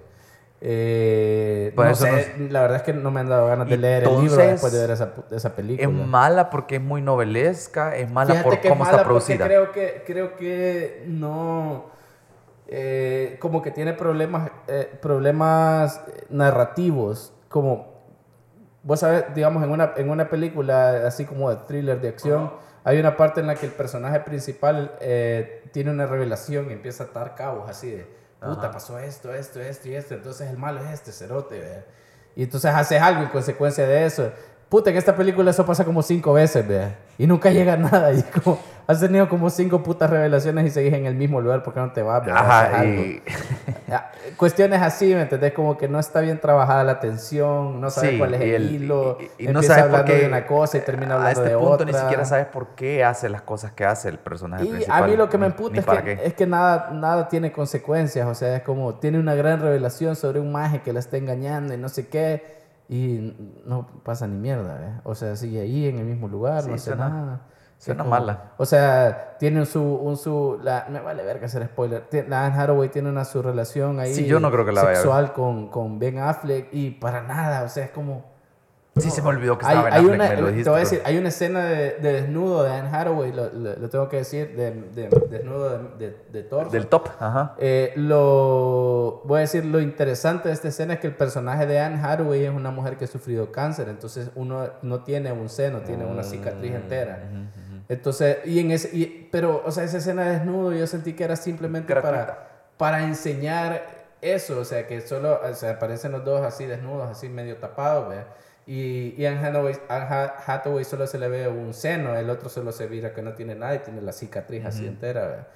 [0.62, 1.84] Eh, no
[2.50, 4.80] la verdad es que no me han dado ganas de leer el libro después de
[4.80, 5.88] ver esa, película.
[5.88, 9.08] Es mala porque es muy novelesca, es mala Fíjate por que es cómo mala está
[9.08, 9.46] porque producida.
[9.46, 11.92] Creo que, creo que no.
[12.68, 17.34] eh, como que tiene problemas, eh, problemas narrativos.
[17.50, 17.94] Como.
[18.82, 22.52] Vos sabés, digamos, en una, en una película así como de thriller de acción,
[22.84, 24.92] hay una parte en la que el personaje principal
[25.72, 28.25] tiene una revelación y empieza a atar cabos así de.
[28.40, 30.14] Puta, pasó esto, esto, esto y esto.
[30.14, 31.86] Entonces el malo es este cerote, ¿verdad?
[32.36, 34.32] Y entonces haces algo en consecuencia de eso.
[34.70, 36.98] Puta, en esta película eso pasa como cinco veces, vea.
[37.18, 38.14] Y nunca llega a nada.
[38.14, 41.80] Y como, has tenido como cinco putas revelaciones y seguís en el mismo lugar porque
[41.80, 43.22] no te vas, Ajá, y...
[44.38, 45.54] Cuestiones así, ¿me entendés?
[45.54, 48.72] Como que no está bien trabajada la tensión, no sabes Sí, cuál es el, el-
[48.72, 51.40] hilo, y- y- y no sabes por hablando qué de una cosa y termina hablando
[51.42, 51.86] este de punto otra.
[51.86, 55.04] ni siquiera sabes por qué hace las cosas que hace el personaje Y principal.
[55.04, 58.28] a mí lo que me emputa es que, es que nada, nada tiene consecuencias.
[58.28, 61.74] O sea, es como tiene una gran revelación sobre un maje que la está engañando
[61.74, 62.56] y no sé qué.
[62.90, 65.00] Y no pasa ni mierda, ¿eh?
[65.06, 67.42] O sea, sigue ahí en el mismo lugar, Sí, no hace nada.
[67.78, 68.52] Suena como- mala.
[68.58, 72.04] O sea, tiene un su, un su, la, me vale verga hacer spoiler.
[72.28, 75.34] La Anne Hathaway tiene una su relación ahí Sí, yo no creo que la sexual
[75.34, 78.34] con, con Ben Affleck y para nada, o sea, es como...
[78.98, 80.70] Sí, se me olvidó que Hay, estaba en hay Affleck, una, me lo te dijiste.
[80.70, 83.90] voy a decir, hay una escena de, de desnudo de Anne Hathaway, lo, lo- lo
[83.90, 86.72] tengo que decir, de, de- desnudo de, de, torso.
[86.72, 87.56] Del top, ajá.
[87.58, 91.78] Eh, lo, voy a decir, lo interesante de esta escena es que el personaje de
[91.80, 95.80] Anne Hathaway es una mujer que ha sufrido cáncer, entonces uno no tiene un seno,
[95.82, 97.20] tiene una cicatriz Mm, entera.
[97.90, 101.24] Entonces, y en ese, y- pero, o sea, esa escena de desnudo yo sentí que
[101.24, 102.26] era simplemente Gratuita.
[102.26, 103.82] para, para enseñar
[104.22, 108.10] eso, o sea, que solo, o sea, aparecen los dos así desnudos, así medio tapados,
[108.10, 108.24] ¿ve?
[108.68, 112.50] Y, y Anne Hathaway, Anne Ha- Hathaway solo se le ve un seno, el otro
[112.50, 115.48] solo se mira que no tiene nada y tiene la cicatriz así entera.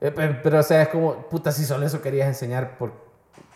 [0.00, 2.92] Eh, pe- Pero, o sea, es como, puta, si solo eso querías enseñar, por,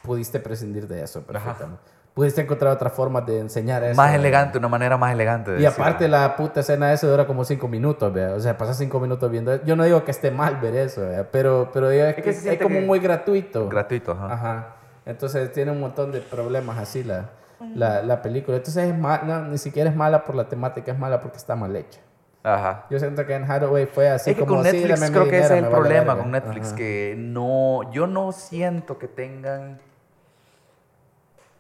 [0.03, 1.83] pudiste prescindir de eso perfectamente.
[2.17, 3.95] Pudiste encontrar otras formas de enseñar eso.
[3.95, 4.17] Más ¿ve?
[4.17, 5.85] elegante, una manera más elegante de Y decirlo.
[5.85, 8.33] aparte la puta escena esa dura como cinco minutos, ¿vea?
[8.33, 9.63] O sea, pasas cinco minutos viendo eso.
[9.67, 11.31] Yo no digo que esté mal ver eso, ¿vea?
[11.31, 13.69] Pero, pero digo, es, que que se es como que- muy gratuito.
[13.69, 14.33] Gratuito, ajá.
[14.33, 14.77] Ajá.
[15.05, 17.29] Entonces tiene un montón de problemas así la,
[17.75, 18.57] la, la película.
[18.57, 21.55] Entonces es ma- no, ni siquiera es mala por la temática, es mala porque está
[21.55, 22.01] mal hecha.
[22.43, 22.87] Ajá.
[22.89, 25.25] Yo siento que en Hathaway fue así es que como con "Sí, Netflix mi creo
[25.29, 26.23] que ese es dinero, el vale problema verga".
[26.23, 26.77] con Netflix, Ajá.
[26.77, 29.81] que no, yo no siento que tengan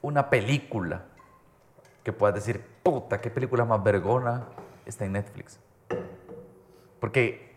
[0.07, 1.03] una película
[2.05, 4.45] que puedas decir, puta, qué película más vergona
[4.85, 5.59] está en Netflix.
[7.01, 7.53] Porque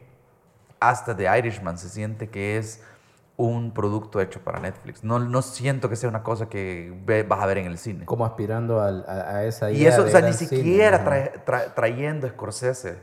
[0.80, 2.84] hasta The Irishman se siente que es
[3.38, 5.04] un producto hecho para Netflix.
[5.04, 8.06] No, no siento que sea una cosa que ve- vas a ver en el cine.
[8.06, 11.06] Como aspirando al- a, a esa idea Y eso, o sea, ni siquiera
[11.46, 12.98] tra- trayendo Scorsese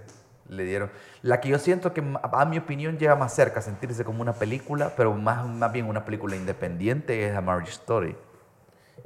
[0.48, 0.90] le dieron.
[1.22, 4.34] La que yo siento que, a mi opinión, llega más cerca a sentirse como una
[4.34, 8.16] película, pero más, más bien una película independiente, es A Marriage Story.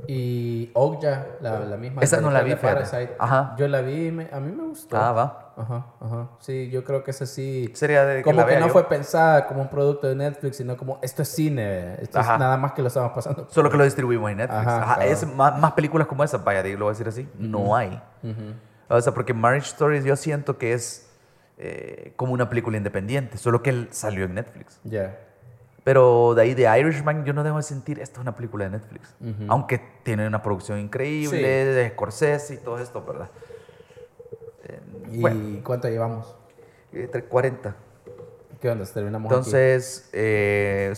[0.07, 2.03] Y Okja, la, la misma.
[2.03, 2.55] Esa no la vi.
[2.55, 3.15] Parasite.
[3.19, 3.55] Ajá.
[3.59, 4.97] Yo la vi y me- a mí me gustó.
[4.97, 5.53] Ah, va.
[5.57, 6.29] Ajá, ajá.
[6.39, 7.71] Sí, yo creo que esa sí.
[7.75, 8.73] Sería de que Como la que vea no yo.
[8.73, 12.35] fue pensada como un producto de Netflix, sino como esto es cine, esto Ajá.
[12.35, 13.47] es nada más que lo estamos pasando.
[13.51, 14.67] Solo que lo distribuimos en Netflix.
[14.67, 18.01] Ajá, es más, más películas como esa, vaya, lo voy a decir así, no hay.
[18.89, 21.11] O sea, porque Marriage Story yo siento que es
[21.59, 24.81] eh, como una película independiente, solo que él salió en Netflix.
[24.83, 25.19] Ya.
[25.85, 28.71] Pero de ahí de Irishman yo no debo de sentir, esta es una película de
[28.73, 29.15] Netflix.
[29.49, 31.43] Aunque tiene una producción increíble, Sí.
[31.75, 33.31] de Scorsese y todo esto, ¿verdad?
[34.65, 34.81] Eh,
[35.13, 36.37] ¿Y Bueno, cuánto llevamos?
[36.93, 37.75] entre 40.
[38.61, 38.85] ¿Qué onda?
[38.85, 39.31] Terminamos?
[39.33, 40.93] Entonces, eh,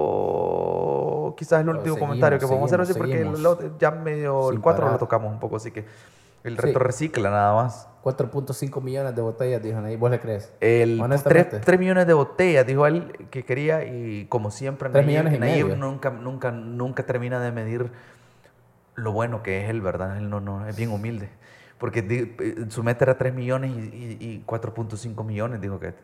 [0.00, 4.62] solo quizás el último comentario que podemos hacer así, porque el ya medio el Sin
[4.62, 5.84] 4 lo tocamos un poco, así que
[6.44, 6.62] el Sí.
[6.62, 7.86] reto recicla nada más.
[8.02, 9.98] 4.5 millones de botellas, dijo Nayib.
[9.98, 10.50] ¿Vos le crees?
[10.60, 11.58] El Honestamente.
[11.58, 15.38] 3, millones de botellas, dijo él que quería y como siempre Tres Nayib- millones y
[15.38, 15.76] Nayib medio.
[15.76, 17.90] nunca, nunca, nunca termina de medir
[18.94, 20.16] lo bueno que es él, ¿verdad?
[20.16, 21.28] Él no, no, es bien humilde.
[21.78, 22.04] Porque
[22.38, 25.94] eh, su meta era 3 millones y, y- y 4.5 millones, dijo que.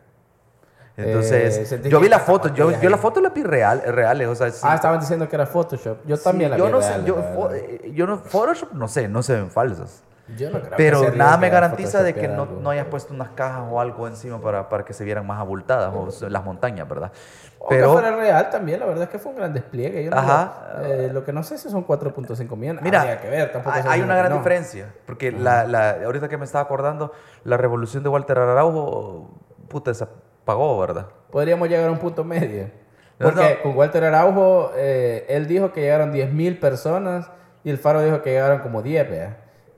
[0.97, 3.01] Entonces, Eh, yo vi la foto, yo, yo la ahí.
[3.01, 4.61] foto la vi real, reales, o sea, sí.
[4.63, 5.99] Ah, estaban diciendo que era Photoshop.
[6.07, 7.57] Yo también Sí, la yo vi no sé, real, yo, la fo- verdad.
[7.83, 10.03] eh, yo no, Photoshop no sé, no se ven falsas.
[10.35, 13.29] Yo no creo que Pero nada me garantiza de que no, no hayas puesto unas
[13.29, 17.11] cajas o algo encima para, para que se vieran más abultadas, o las montañas, ¿verdad?
[17.59, 20.03] O que Pero, fuera real también, la verdad es que fue un gran despliegue.
[20.03, 20.79] Yo Ajá.
[20.79, 22.83] Lo, eh, lo que no sé si son 4.5 millones.
[22.83, 26.45] mira, Habría que ver, tampoco hay, una gran diferencia, porque la, la- ahorita que me
[26.45, 27.13] estaba acordando,
[27.43, 29.29] la revolución de Walter Araujo,
[29.69, 31.07] puta, se apagó, ¿verdad?
[31.31, 32.69] Podríamos llegar a un punto medio.
[33.17, 33.63] Porque no.
[33.63, 37.31] con Walter Araujo, eh, él dijo que llegaron 10.000 personas
[37.63, 39.37] y el Faro dijo que llegaron como 10, vea.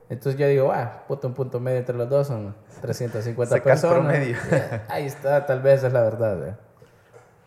[0.10, 3.64] Entonces yo digo, ah, puta, un punto medio entre los dos son 350 Saca el
[3.64, 3.97] personas.
[3.99, 4.38] promedio.
[4.51, 6.57] Eh, Ahí está, tal vez es la verdad.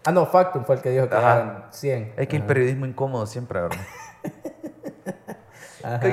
[0.04, 1.34] Ah, no, Factum fue el que dijo que Ajá.
[1.40, 2.12] llegaron 100.
[2.16, 3.78] Es que el periodismo incómodo siempre, ¿verdad?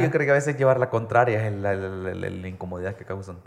[0.02, 2.96] Yo creo que a veces llevar la contraria es la, la- la- la- la incomodidad
[2.96, 3.38] que causan.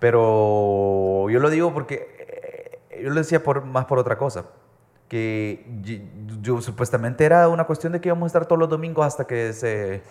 [0.00, 4.46] Pero yo lo digo porque eh, yo lo decía por, más por otra cosa.
[5.08, 5.64] Que
[6.40, 9.52] yo, supuestamente era una cuestión de que íbamos a estar todos los domingos hasta que
[9.52, 10.02] se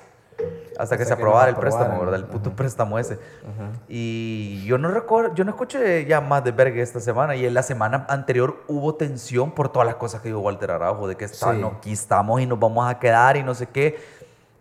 [0.77, 1.99] hasta que se que aprobara el préstamo.
[1.99, 2.15] ¿verdad?
[2.15, 2.55] El puto Ajá.
[2.55, 3.13] préstamo ese.
[3.15, 3.69] Ajá.
[3.87, 7.35] Y yo no recuerdo, yo no escuché ya más de verga esta semana.
[7.35, 11.07] Y en la semana anterior hubo tensión por todas las cosas que dijo Walter Araujo,
[11.07, 11.59] de que está, Sí.
[11.59, 13.99] no, aquí estamos y nos vamos a quedar y no sé qué.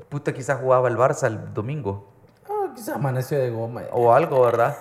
[0.08, 2.08] Puta, quizás jugaba el Barça el domingo
[2.48, 3.82] Ah, quizás amaneció de goma.
[3.92, 4.76] o algo, ¿verdad?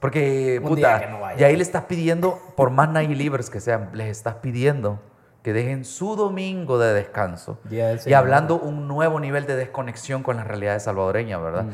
[0.00, 3.88] Porque, Un puta, no y ahí le estás pidiendo, por más Nike libres que sean,
[3.94, 4.98] les estás pidiendo
[5.44, 7.58] que dejen su domingo de descanso.
[7.64, 11.66] Del Y hablando un nuevo nivel de desconexión con las realidades salvadoreñas, ¿verdad?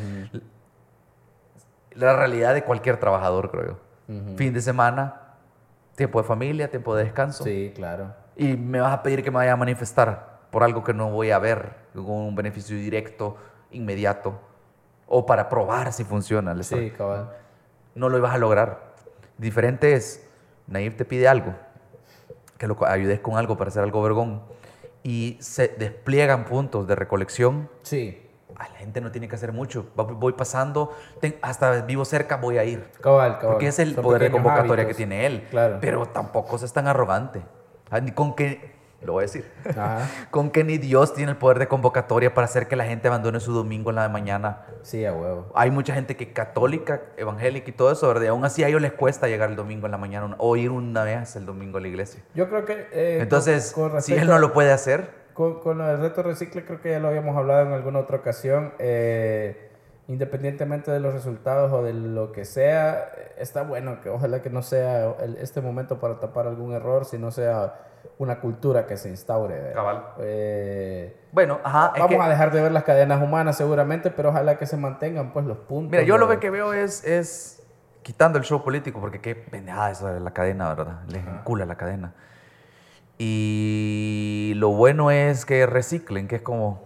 [1.93, 4.35] La realidad de cualquier trabajador, creo yo.
[4.37, 5.37] Fin de semana,
[5.95, 7.45] tiempo de familia, tiempo de descanso.
[7.45, 8.13] Sí, claro.
[8.35, 11.31] Y me vas a pedir que me vaya a manifestar por algo que no voy
[11.31, 13.37] a ver, con un beneficio directo,
[13.71, 14.37] inmediato,
[15.07, 16.61] o para probar si funciona.
[16.65, 17.31] Sí, cabal.
[17.95, 18.95] no lo ibas a lograr.
[19.39, 20.27] Diferente es,
[20.67, 21.55] Naib te pide algo,
[22.61, 24.43] que lo ayudes con algo para hacer algo vergón,
[25.03, 27.71] y se despliegan puntos de recolección.
[27.81, 28.21] Sí,
[28.59, 29.87] A la gente no tiene que hacer mucho.
[29.97, 30.93] Voy pasando,
[31.41, 32.91] hasta vivo cerca, voy a ir.
[33.01, 33.55] cabal, cabal.
[33.55, 34.89] Porque es el Son poder de convocatoria hábitos.
[34.89, 35.47] que tiene él.
[35.51, 35.79] Claro.
[35.81, 37.41] Pero tampoco es tan arrogante.
[38.15, 40.09] Con que, lo voy a decir, Ajá.
[40.31, 43.41] con que ni Dios tiene el poder de convocatoria para hacer que la gente abandone
[43.41, 45.51] su domingo en la mañana Sí, a huevo.
[45.55, 48.29] hay mucha gente que católica, evangélica y todo eso, ¿verdad?
[48.29, 51.05] Aún así a ellos les cuesta llegar el domingo en la mañana o ir una
[51.05, 52.23] vez el domingo a la iglesia.
[52.35, 52.89] Yo creo que...
[52.93, 56.65] eh, Entonces, con- con si él no lo puede hacer, Con, con el reto recicle
[56.65, 58.75] creo que ya lo habíamos hablado en alguna otra ocasión.
[58.79, 59.69] eh,
[60.09, 64.51] independientemente de los resultados o de lo que sea, eh, está bueno que ojalá que
[64.51, 67.75] no sea el- este momento para tapar algún error, sino sea
[68.19, 69.73] una cultura que se instaure.
[69.73, 70.05] Cabal.
[70.19, 74.29] Eh, bueno, ajá, es vamos que, a dejar de ver las cadenas humanas seguramente, pero
[74.31, 75.91] ojalá que se mantengan pues los puntos.
[75.93, 77.63] mira, yo lo de- que veo es, es
[78.03, 81.01] quitando el show político, porque qué pendejada eso de la cadena, ¿verdad?
[81.09, 82.15] Les encula la cadena.
[83.19, 86.83] Y lo bueno es que reciclen, que es como,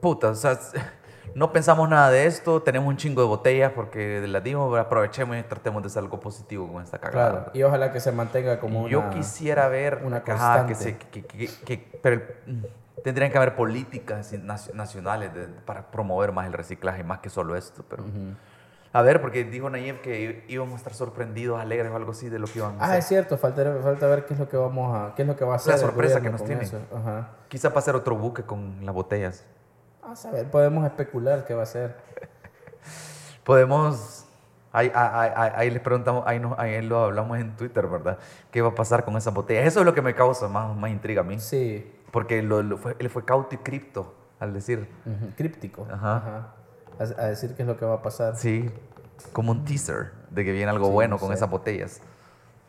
[0.00, 0.58] puta, o sea,
[1.34, 5.42] no pensamos nada de esto, tenemos un chingo de botellas porque las dimos, aprovechemos y
[5.42, 7.30] tratemos de hacer algo positivo con esta cagada.
[7.30, 9.10] Claro, y ojalá que se mantenga como Yo una...
[9.10, 14.32] quisiera ver una ajá, que se- que- que- que- pero mm, tendrían que haber políticas
[14.34, 17.84] naci- nacionales de- para promover más el reciclaje, más que solo esto.
[17.88, 18.34] Pero Ujú.
[18.92, 22.38] a ver, porque dijo Nayib que íbamos a estar sorprendidos, alegres o algo así de
[22.38, 22.98] lo que iban a Ah, hacer.
[22.98, 25.44] es cierto, falta, falta ver qué es lo que vamos a, qué es lo que
[25.44, 25.72] va a hacer.
[25.72, 26.68] La sorpresa que nos tiene.
[27.48, 29.44] Quizá hacer otro buque con las botellas.
[30.12, 31.96] A saber, podemos especular qué va a ser.
[33.44, 34.26] Podemos.
[34.74, 38.18] Ahí, ahí- ahí- ahí les preguntamos, ahí, nos- ahí lo hablamos en Twitter, ¿verdad?
[38.50, 39.66] ¿Qué va a pasar con esas botellas?
[39.66, 41.38] Eso es lo que me causa más, más intriga a mí.
[41.40, 44.86] Sí, Porque lo- lo fue- él fue cauto y cripto al decir.
[45.06, 45.86] ujú, críptico.
[45.90, 46.52] Ajá.
[46.98, 48.36] A, a decir qué es lo que va a pasar.
[48.36, 48.70] Sí,
[49.32, 51.34] como un teaser de que viene algo Sí, bueno no con sé.
[51.36, 52.00] esas botellas.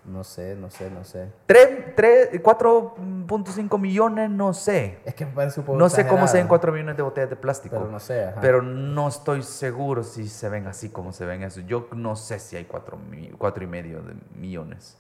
[0.06, 1.30] No sé, no sé, no sé.
[1.46, 5.00] Tres- tres- 4.5 millones, no sé.
[5.06, 7.04] Es que me parece un poco No sé cómo se ven exagerado, 4 millones de
[7.04, 7.78] botellas de plástico.
[7.78, 8.42] Pero no sé, ajá.
[8.42, 11.62] Pero no estoy seguro si se ven así como se ven eso.
[11.62, 12.98] Yo no sé si hay 4
[13.38, 14.98] cuatro y medio de millones.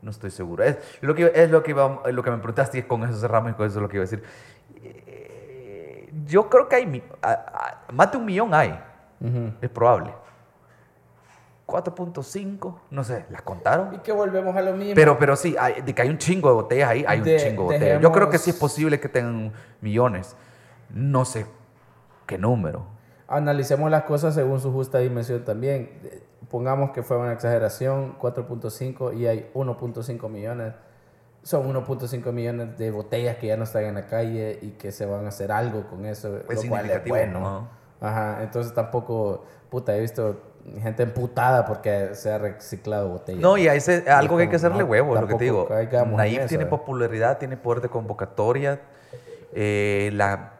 [0.00, 0.62] No estoy seguro.
[0.62, 3.50] Es lo que, es lo que, iba- lo que me preguntaste y con eso cerramos
[3.50, 4.22] y con eso es lo que iba a decir.
[4.76, 7.02] Eh, Yo creo que hay...
[7.92, 8.78] más de un millón hay.
[9.20, 9.52] Ujú.
[9.60, 10.12] Es probable.
[11.66, 13.94] 4.5, no sé, ¿las contaron?
[13.94, 14.94] Y que volvemos a lo mismo.
[14.94, 17.38] Pero, pero sí, hay- de que hay un chingo de botellas ahí, hay De- un
[17.40, 18.00] chingo de botellas.
[18.02, 20.36] Yo creo que sí es posible que tengan millones.
[20.90, 21.46] No sé
[22.26, 22.86] qué número.
[23.28, 25.90] Analicemos las cosas según su justa dimensión también.
[26.48, 30.74] Pongamos que fue una exageración, 4.5 y hay 1.5 millones.
[31.42, 35.06] Son 1.5 millones de botellas que ya no están en la calle y que se
[35.06, 37.40] van a hacer algo con eso, Es lo cual es bueno.
[37.40, 37.68] ¿no?
[38.00, 40.40] Ajá, entonces tampoco, puta, he visto
[40.82, 43.40] gente emputada porque se ha reciclado botellas.
[43.40, 45.68] No, y a ese, algo que hay que hacerle no, huevo, lo que te digo.
[46.16, 46.68] Naif eso, tiene eh.
[46.68, 48.80] popularidad, tiene poder de convocatoria.
[49.52, 50.52] eh, la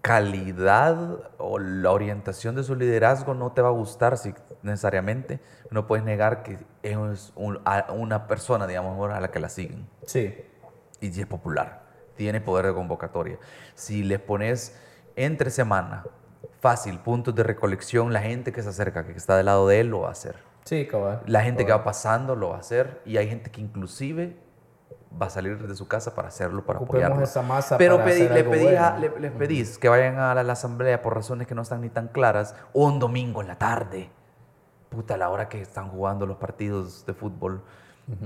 [0.00, 0.96] calidad
[1.38, 5.40] o la orientación de su liderazgo no te va a gustar si, necesariamente.
[5.70, 7.60] No puedes negar que es un-
[7.94, 9.86] una persona, digamos, a la que la siguen.
[10.06, 10.34] Sí,
[11.00, 11.82] y si es popular,
[12.16, 13.38] tiene poder de convocatoria.
[13.74, 14.76] Si les pones
[15.16, 16.04] entre semana,
[16.62, 19.88] fácil, puntos de recolección, la gente que se acerca, que está del lado de él,
[19.88, 20.36] lo va a hacer.
[20.64, 21.20] sí, cabal.
[21.26, 24.36] La gente que va pasando lo va a hacer y hay gente que inclusive
[25.20, 27.24] va a salir de su casa para hacerlo, para Ocupemos apoyarlo.
[27.24, 30.18] esa masa Pero para pedí- hacer le algo pedí a- le- les pedís que vayan
[30.20, 33.48] a la, la asamblea por razones que no están ni tan claras, un domingo en
[33.48, 34.08] la tarde.
[34.88, 37.62] Puta, a la hora que están jugando los partidos de fútbol,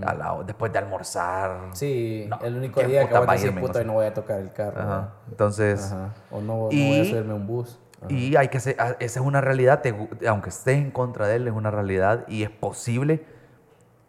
[0.04, 1.70] a la- después de almorzar.
[1.72, 3.84] Sí, No, el único ¿qué día que voy a decir, puta, sé?
[3.84, 4.80] no voy a tocar el carro.
[4.82, 5.08] Ajá.
[5.30, 6.12] Entonces, Ajá.
[6.30, 7.78] O no, no voy Y- a subirme a un bus.
[8.08, 9.94] Y hay que ser, a- esa es una realidad, te
[10.28, 13.24] aunque estés en contra de él, es una realidad y es posible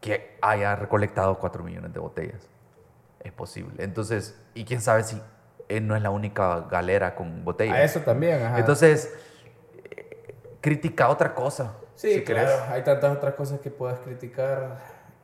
[0.02, 2.48] que haya recolectado 4 millones de botellas.
[3.24, 3.84] Es posible.
[3.84, 5.22] Entonces, y quién sabe si
[5.70, 7.76] él no es la única galera con botellas.
[7.76, 8.60] A eso también, ajá.
[8.60, 9.14] Entonces,
[10.62, 11.74] critica otra cosa.
[11.96, 12.48] sí, si claro.
[12.48, 12.62] querés.
[12.70, 14.78] Hay tantas otras cosas que puedas criticar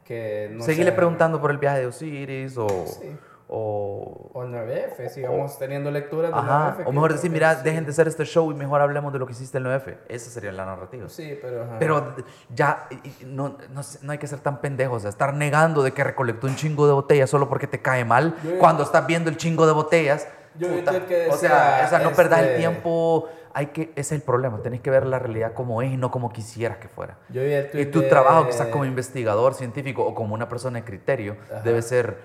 [0.03, 3.15] que no Seguirle preguntando por el viaje de Osiris o, Sí.
[3.55, 6.83] O, O 9F, sigamos teniendo lecturas de Ajá, 9F.
[6.87, 7.61] o mejor decir, mira, sí.
[7.63, 9.97] dejen de hacer este show y mejor hablemos de lo que hiciste el 9F.
[10.09, 11.07] Esa sería la narrativa.
[11.07, 11.63] Sí, pero...
[11.63, 11.75] ajá.
[11.77, 12.15] Pero
[12.49, 12.87] ya
[13.27, 16.47] no, no, no hay que ser tan pendejos, o sea, estar negando de que recolectó
[16.47, 19.67] un chingo de botellas solo porque te cae mal Yo- cuando estás viendo el chingo
[19.67, 20.27] de botellas.
[20.55, 23.29] Yo puta, tweet que o sea, decía, o sea, no perdas el este- tiempo.
[23.55, 26.09] Hay que, ese es el problema, tenés que ver la realidad como es y no
[26.09, 27.17] como quisieras que fuera.
[27.29, 31.37] Yo Y tu de- trabajo, quizás como investigador científico o como una persona de criterio,
[31.63, 32.17] debe ser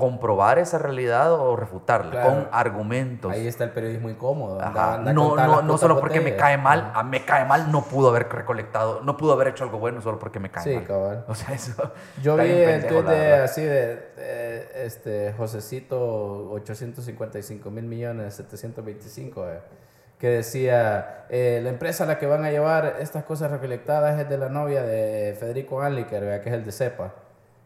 [0.00, 2.28] comprobar esa realidad o refutarla Claro.
[2.30, 3.30] con argumentos.
[3.32, 4.60] Ahí está el periodismo incómodo.
[4.60, 7.82] anda- anda No, no, no solo porque me cae mal, a me cae mal, no
[7.84, 10.84] pudo haber recolectado, no pudo haber hecho algo bueno solo porque me cae Sí, mal.
[10.86, 11.24] cabal.
[11.28, 11.92] O sea, eso.
[12.22, 19.60] Yo vi el tweet de así de eh, este Josecito 855 mil millones 725 eh,
[20.18, 24.28] que decía eh, la empresa a la que van a llevar estas cosas recolectadas es
[24.28, 27.14] de la novia de Federico Anliker, que es el de CEPA.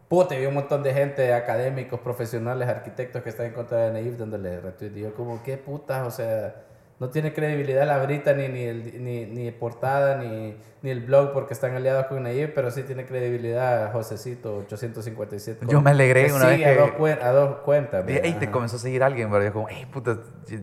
[0.07, 4.17] Puta, vi un montón de gente, académicos, profesionales, arquitectos que están en contra de Naif
[4.17, 4.91] dándole retweet.
[4.95, 6.55] Y yo como, qué putas, o sea,
[6.99, 11.33] no tiene credibilidad la brita, ni, ni, el, ni, ni portada, ni, ni el blog
[11.33, 15.65] porque están aliados con Naif, pero sí tiene credibilidad Josecito 857.
[15.67, 16.91] Yo me alegré una vez a que- dos,
[17.21, 18.05] a dos cuentas.
[18.07, 19.47] Y te comenzó a seguir alguien, ¿verdad?
[19.47, 20.19] Yo como, hey, puta,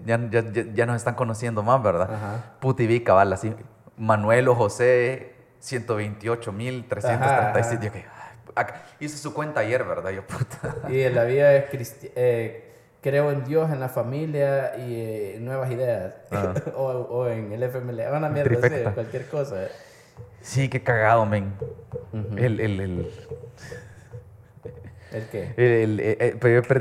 [0.06, 2.08] ya, ya, ya, ya nos están conociendo más, ¿verdad?
[2.14, 2.54] Ajá.
[2.60, 3.52] Puta, y vi cabal así,
[3.96, 6.52] Manuel o José, 128
[8.46, 8.54] mil 337.
[8.54, 10.10] Yo que, ay, acá- hice su cuenta ayer, ¿verdad?
[10.10, 10.76] Yo, puta.
[10.90, 12.64] Y en la vida es cristi- eh,
[13.00, 16.14] creo en Dios, en la familia y eh, nuevas ideas.
[16.30, 16.54] Ajá.
[16.76, 18.00] o, o en el FML.
[18.16, 19.66] Una mierda, sí, cualquier cosa.
[20.40, 21.52] Sí, qué cagado, men.
[22.12, 22.36] Ujú.
[22.36, 23.10] El, el, el,
[25.12, 25.52] ¿El qué?
[25.56, 26.16] el- el- eh,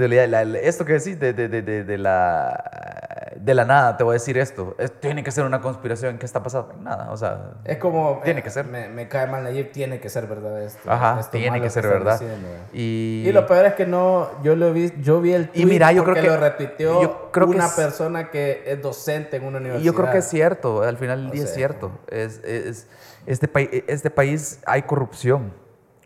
[0.09, 0.27] la idea.
[0.27, 4.03] La- la- esto que decís de, de, de, de, de la, de la nada, te
[4.03, 4.75] voy a decir esto.
[4.77, 6.17] Es- tiene que ser una conspiración.
[6.17, 6.73] ¿Qué está pasando?
[6.81, 7.51] Nada, o sea...
[7.65, 8.21] Es como.
[8.23, 8.65] Tiene eh, que ser.
[8.65, 10.91] Me, me cae mal Nayib, tiene que ser verdad esto.
[10.91, 12.19] Ajá, esto tiene que ser verdad.
[12.19, 12.59] diciendo, eh.
[12.73, 15.65] Y, Y lo peor es que no, yo lo vi, yo vi el tweet Y
[15.65, 19.37] mira, yo creo que- lo retuiteó yo creo que una es- persona que es docente
[19.37, 19.85] en una Y universidad.
[19.85, 21.91] yo creo que es cierto, al final del O día es cierto.
[22.09, 22.87] Es, es-
[23.25, 25.53] este, país este país hay corrupción,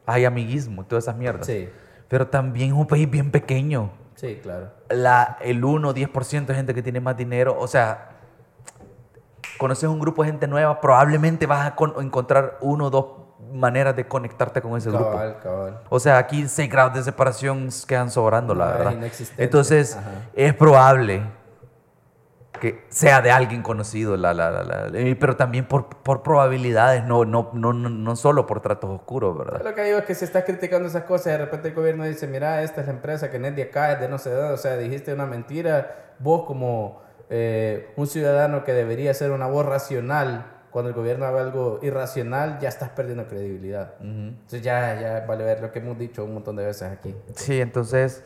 [0.05, 1.45] hay amiguismo, todas esas mierdas.
[1.47, 1.69] Sí,
[2.07, 3.89] Pero también es un país bien pequeño.
[4.15, 4.69] Sí, claro.
[4.89, 8.09] La, el 1 o 10% de gente que tiene más dinero, o sea,
[9.57, 13.05] conoces un grupo de gente nueva, probablemente vas a con- encontrar uno o dos
[13.53, 15.11] maneras de conectarte con ese grupo.
[15.11, 15.79] Cabal, cabal.
[15.89, 19.11] O sea, aquí 6 grados de separación quedan sobrando, la No, verdad.
[19.37, 20.09] Entonces, Ajá.
[20.33, 21.21] es probable
[22.57, 24.89] que sea de alguien conocido, la, la, la,
[25.19, 29.61] pero también por, por probabilidades, no, no, no, no, solo por tratos oscuros, ¿verdad?
[29.63, 32.03] Lo que digo es que se está criticando esas cosas y de repente el gobierno
[32.03, 34.31] dice, mira, esta es la empresa que no es de acá, es de no sé
[34.31, 39.47] dónde, o sea, dijiste una mentira, vos como eh, un ciudadano que debería ser una
[39.47, 43.93] voz racional, cuando el gobierno haga algo irracional, ya estás perdiendo credibilidad.
[44.01, 47.15] Entonces ya, ya vale ver lo que hemos dicho un montón de veces aquí.
[47.33, 48.25] Sí, entonces,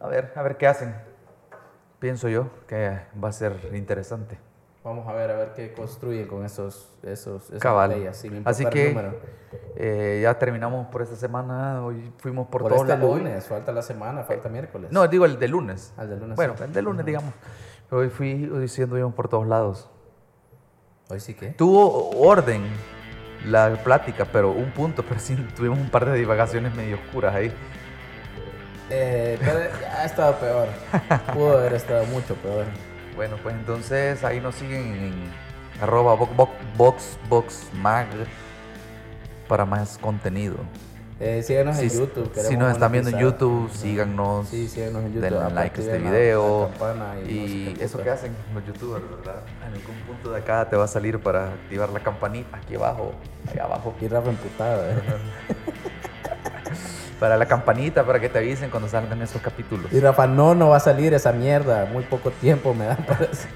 [0.00, 0.94] a ver, a ver qué hacen.
[2.04, 4.36] Pienso yo que va a ser interesante.
[4.84, 7.92] Vamos a ver, a ver qué construyen con esos, esos, esas Cabal.
[7.92, 8.94] leyes, sin Así que
[9.74, 11.82] eh, ya terminamos por esta semana.
[11.82, 13.16] Hoy fuimos por, Por, todos este lados.
[13.16, 14.92] lunes, falta la semana, falta miércoles.
[14.92, 15.94] No, digo el de lunes.
[15.96, 16.36] Al de lunes.
[16.36, 16.64] Bueno, sí.
[16.64, 17.32] el de lunes, digamos.
[17.88, 19.88] Pero hoy fui sí anduvimos por todos lados.
[21.08, 21.52] Hoy sí que.
[21.52, 22.64] Tuvo orden
[23.46, 27.50] la plática, pero un punto, pero sí tuvimos un par de divagaciones medio oscuras ahí.
[28.90, 30.68] Eh, pero ya ha estado peor.
[31.32, 32.66] Pudo haber estado mucho peor.
[33.16, 35.14] Bueno, pues entonces ahí nos siguen en
[35.80, 36.14] arroba
[36.76, 38.06] box, box, mag
[39.48, 40.56] para más contenido.
[41.20, 42.32] Eh, síganos en YouTube.
[42.34, 43.18] si nos están viendo en.
[43.18, 45.22] YouTube, síganos, Sí, síganos en YouTube.
[45.22, 46.70] denle like a este video.
[47.28, 49.42] y eso que hacen los youtubers, ¿verdad?
[49.64, 53.12] En algún punto de acá te va a salir para activar la campanita, aquí abajo,
[53.50, 53.94] ahí abajo.
[54.00, 54.94] Y Rafa emputado, eh.
[57.24, 59.90] Para la campanita, para que te avisen cuando salgan esos capítulos.
[59.90, 61.86] Y Rafa, no, no va a salir esa mierda.
[61.90, 63.50] Muy poco tiempo me da para hacer.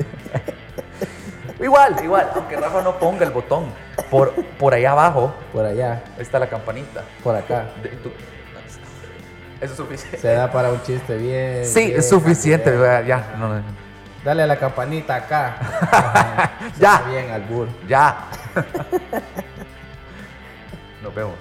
[1.60, 3.66] Igual, igual, aunque Rafa no ponga el botón,
[4.10, 7.02] por, por ahí abajo Por allá, está la campanita.
[7.22, 7.66] por acá.
[7.82, 8.10] De- tú-
[9.60, 10.16] Eso es suficiente.
[10.16, 11.66] Se da para un chiste bien.
[11.66, 12.70] Sí, bien, es suficiente,
[13.06, 13.60] ya, no, no,
[14.24, 16.52] Dale a la campanita acá.
[16.80, 17.02] Ya.
[17.10, 17.68] Bien, albur.
[17.86, 18.16] ya.
[21.02, 21.34] Nos vemos.